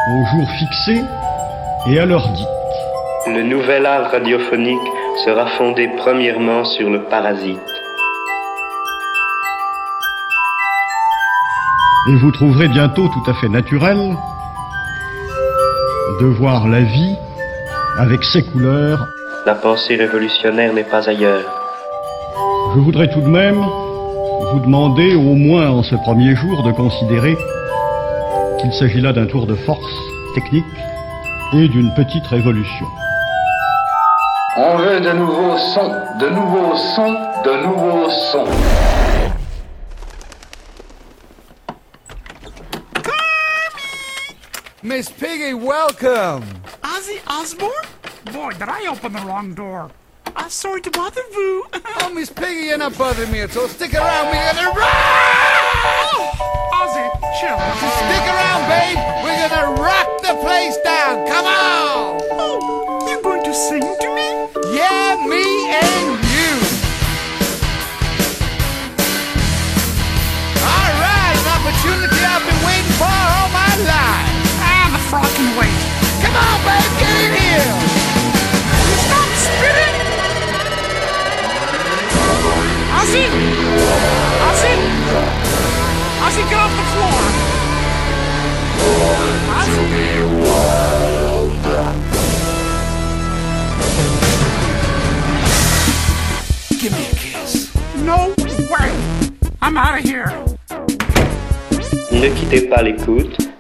au 0.10 0.26
jour 0.26 0.50
fixé 0.58 1.04
et 1.88 2.00
à 2.00 2.06
l'heure 2.06 2.28
dite. 2.30 2.61
Le 3.28 3.44
nouvel 3.44 3.86
art 3.86 4.10
radiophonique 4.10 4.80
sera 5.24 5.46
fondé 5.46 5.88
premièrement 5.96 6.66
sur 6.66 6.90
le 6.90 7.04
parasite. 7.04 7.60
Et 12.10 12.16
vous 12.16 12.32
trouverez 12.32 12.68
bientôt 12.68 13.08
tout 13.10 13.30
à 13.30 13.36
fait 13.36 13.48
naturel 13.48 13.98
de 16.20 16.26
voir 16.26 16.68
la 16.68 16.82
vie 16.82 17.16
avec 18.00 18.24
ses 18.24 18.42
couleurs 18.42 19.08
La 19.46 19.54
pensée 19.54 19.98
révolutionnaire 19.98 20.74
n'est 20.74 20.84
pas 20.84 21.08
ailleurs. 21.08 21.46
Je 22.74 22.80
voudrais 22.80 23.08
tout 23.08 23.22
de 23.22 23.30
même 23.30 23.64
vous 24.52 24.60
demander, 24.62 25.14
au 25.14 25.36
moins 25.36 25.70
en 25.70 25.84
ce 25.84 25.94
premier 25.94 26.36
jour, 26.36 26.64
de 26.64 26.72
considérer 26.72 27.38
qu'il 28.60 28.74
s'agit 28.74 29.00
là 29.00 29.14
d'un 29.14 29.28
tour 29.28 29.46
de 29.46 29.54
force 29.54 29.96
technique 30.34 30.66
et 31.54 31.68
d'une 31.68 31.94
petite 31.94 32.26
révolution. 32.26 32.88
On 34.58 34.78
veut 34.78 35.00
de 35.00 35.14
nouveaux 35.14 35.58
sons, 35.58 35.96
de 36.20 36.28
nouveaux 36.28 36.76
sons, 36.76 37.14
de 37.42 37.54
nouveaux 37.64 38.10
sons. 38.10 38.48
Miss 44.84 45.10
Piggy, 45.10 45.54
welcome. 45.54 46.44
Ozzy 46.84 47.22
Osbourne? 47.30 47.72
Boy, 48.34 48.52
did 48.60 48.68
I 48.68 48.88
open 48.88 49.14
the 49.14 49.22
wrong 49.22 49.54
door. 49.54 49.90
I'm 50.36 50.50
sorry 50.50 50.82
to 50.82 50.92
bother 50.92 51.22
you. 51.32 51.66
oh, 51.74 52.12
Miss 52.14 52.30
Piggy, 52.30 52.68
you're 52.68 52.78
not 52.78 52.98
bothering 52.98 53.32
me 53.32 53.40
at 53.40 53.56
all. 53.56 53.70
Stick 53.70 53.94
around, 53.94 54.26
we're 54.26 54.54
gonna 54.54 54.68
rock! 54.68 54.90
Oh, 56.12 56.28
Ozzy, 56.74 57.08
chill. 57.40 57.58
Stick 58.04 58.26
around, 58.28 58.68
babe. 58.68 58.98
We're 59.24 59.48
gonna 59.48 59.82
rock 59.82 60.22
the 60.22 60.36
place 60.42 60.78
down. 60.84 61.26
Come 61.26 61.46
on! 61.46 62.41
To 63.52 63.58
sing 63.58 63.82
to 63.82 64.08
me? 64.16 64.48
Yeah, 64.72 65.20
me 65.28 65.44
and 65.76 66.24
you. 66.24 66.52
All 70.64 70.92
right, 71.04 71.36
an 71.36 71.48
opportunity 71.60 72.16
I've 72.32 72.48
been 72.48 72.62
waiting 72.64 72.96
for 72.96 73.12
all 73.12 73.52
my 73.52 73.76
life. 73.92 74.96
The 74.96 75.04
frog 75.12 75.28
can 75.36 75.52
wait. 75.60 75.80
Come 76.24 76.36
on, 76.40 76.64
babe, 76.64 76.96
get 76.96 77.12
in 77.28 77.32
here. 77.44 77.76
Stop 79.04 79.30
spitting! 79.44 79.96
Ozzy! 83.04 83.28
Ozzy! 84.48 84.76
Ozzy, 86.24 86.44
get 86.48 86.56
off 86.56 86.72
the 86.72 86.88
floor! 86.96 87.20
Ozzy! 89.60 91.01
Give 96.82 96.94
me 96.94 97.06
a 97.06 97.14
kiss. 97.14 97.76
No 97.98 98.34
way! 98.72 98.90
I'm 99.62 99.78
out 99.78 100.00
of 100.00 100.04
here! 100.04 100.34
Ne 102.12 102.30
quittez 102.34 102.68
pas 102.70 102.82
l'écoute. 102.82 103.51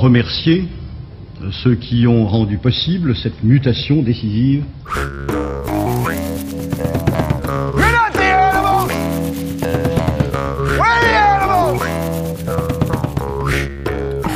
Remercier 0.00 0.64
ceux 1.62 1.74
qui 1.74 2.06
ont 2.06 2.26
rendu 2.26 2.56
possible 2.56 3.14
cette 3.14 3.44
mutation 3.44 4.00
décisive. 4.02 4.64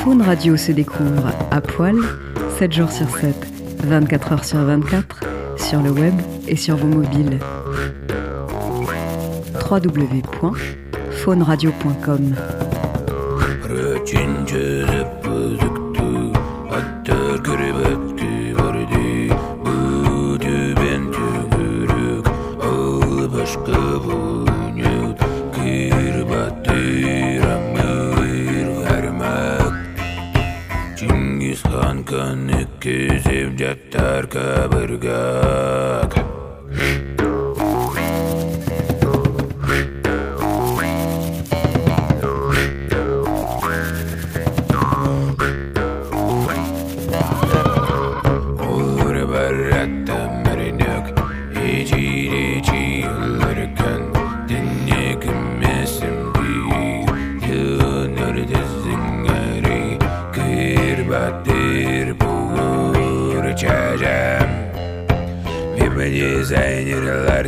Faune 0.02 0.20
Radio 0.20 0.58
se 0.58 0.72
découvre 0.72 1.32
à 1.50 1.62
poil, 1.62 1.96
7 2.58 2.72
jours 2.72 2.92
sur 2.92 3.08
7, 3.08 3.34
24 3.84 4.32
heures 4.32 4.44
sur 4.44 4.58
24, 4.58 5.20
sur 5.56 5.80
le 5.80 5.90
web 5.90 6.12
et 6.46 6.56
sur 6.56 6.76
vos 6.76 6.88
mobiles. 6.88 7.38
www.fauneradio.com 9.70 12.34
Kankan 31.84 32.48
ikisi 32.48 33.52
cepter 33.60 34.24
köbürgek 34.32 36.12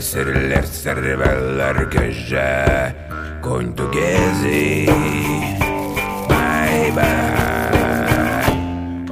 Seller 0.00 0.62
Serveller 0.62 1.90
Köze 1.90 2.94
Kontugiezi 3.42 4.86
Bye 6.28 6.90
oh, 6.90 6.96
bye 6.96 7.16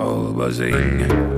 Olbazin 0.05 1.34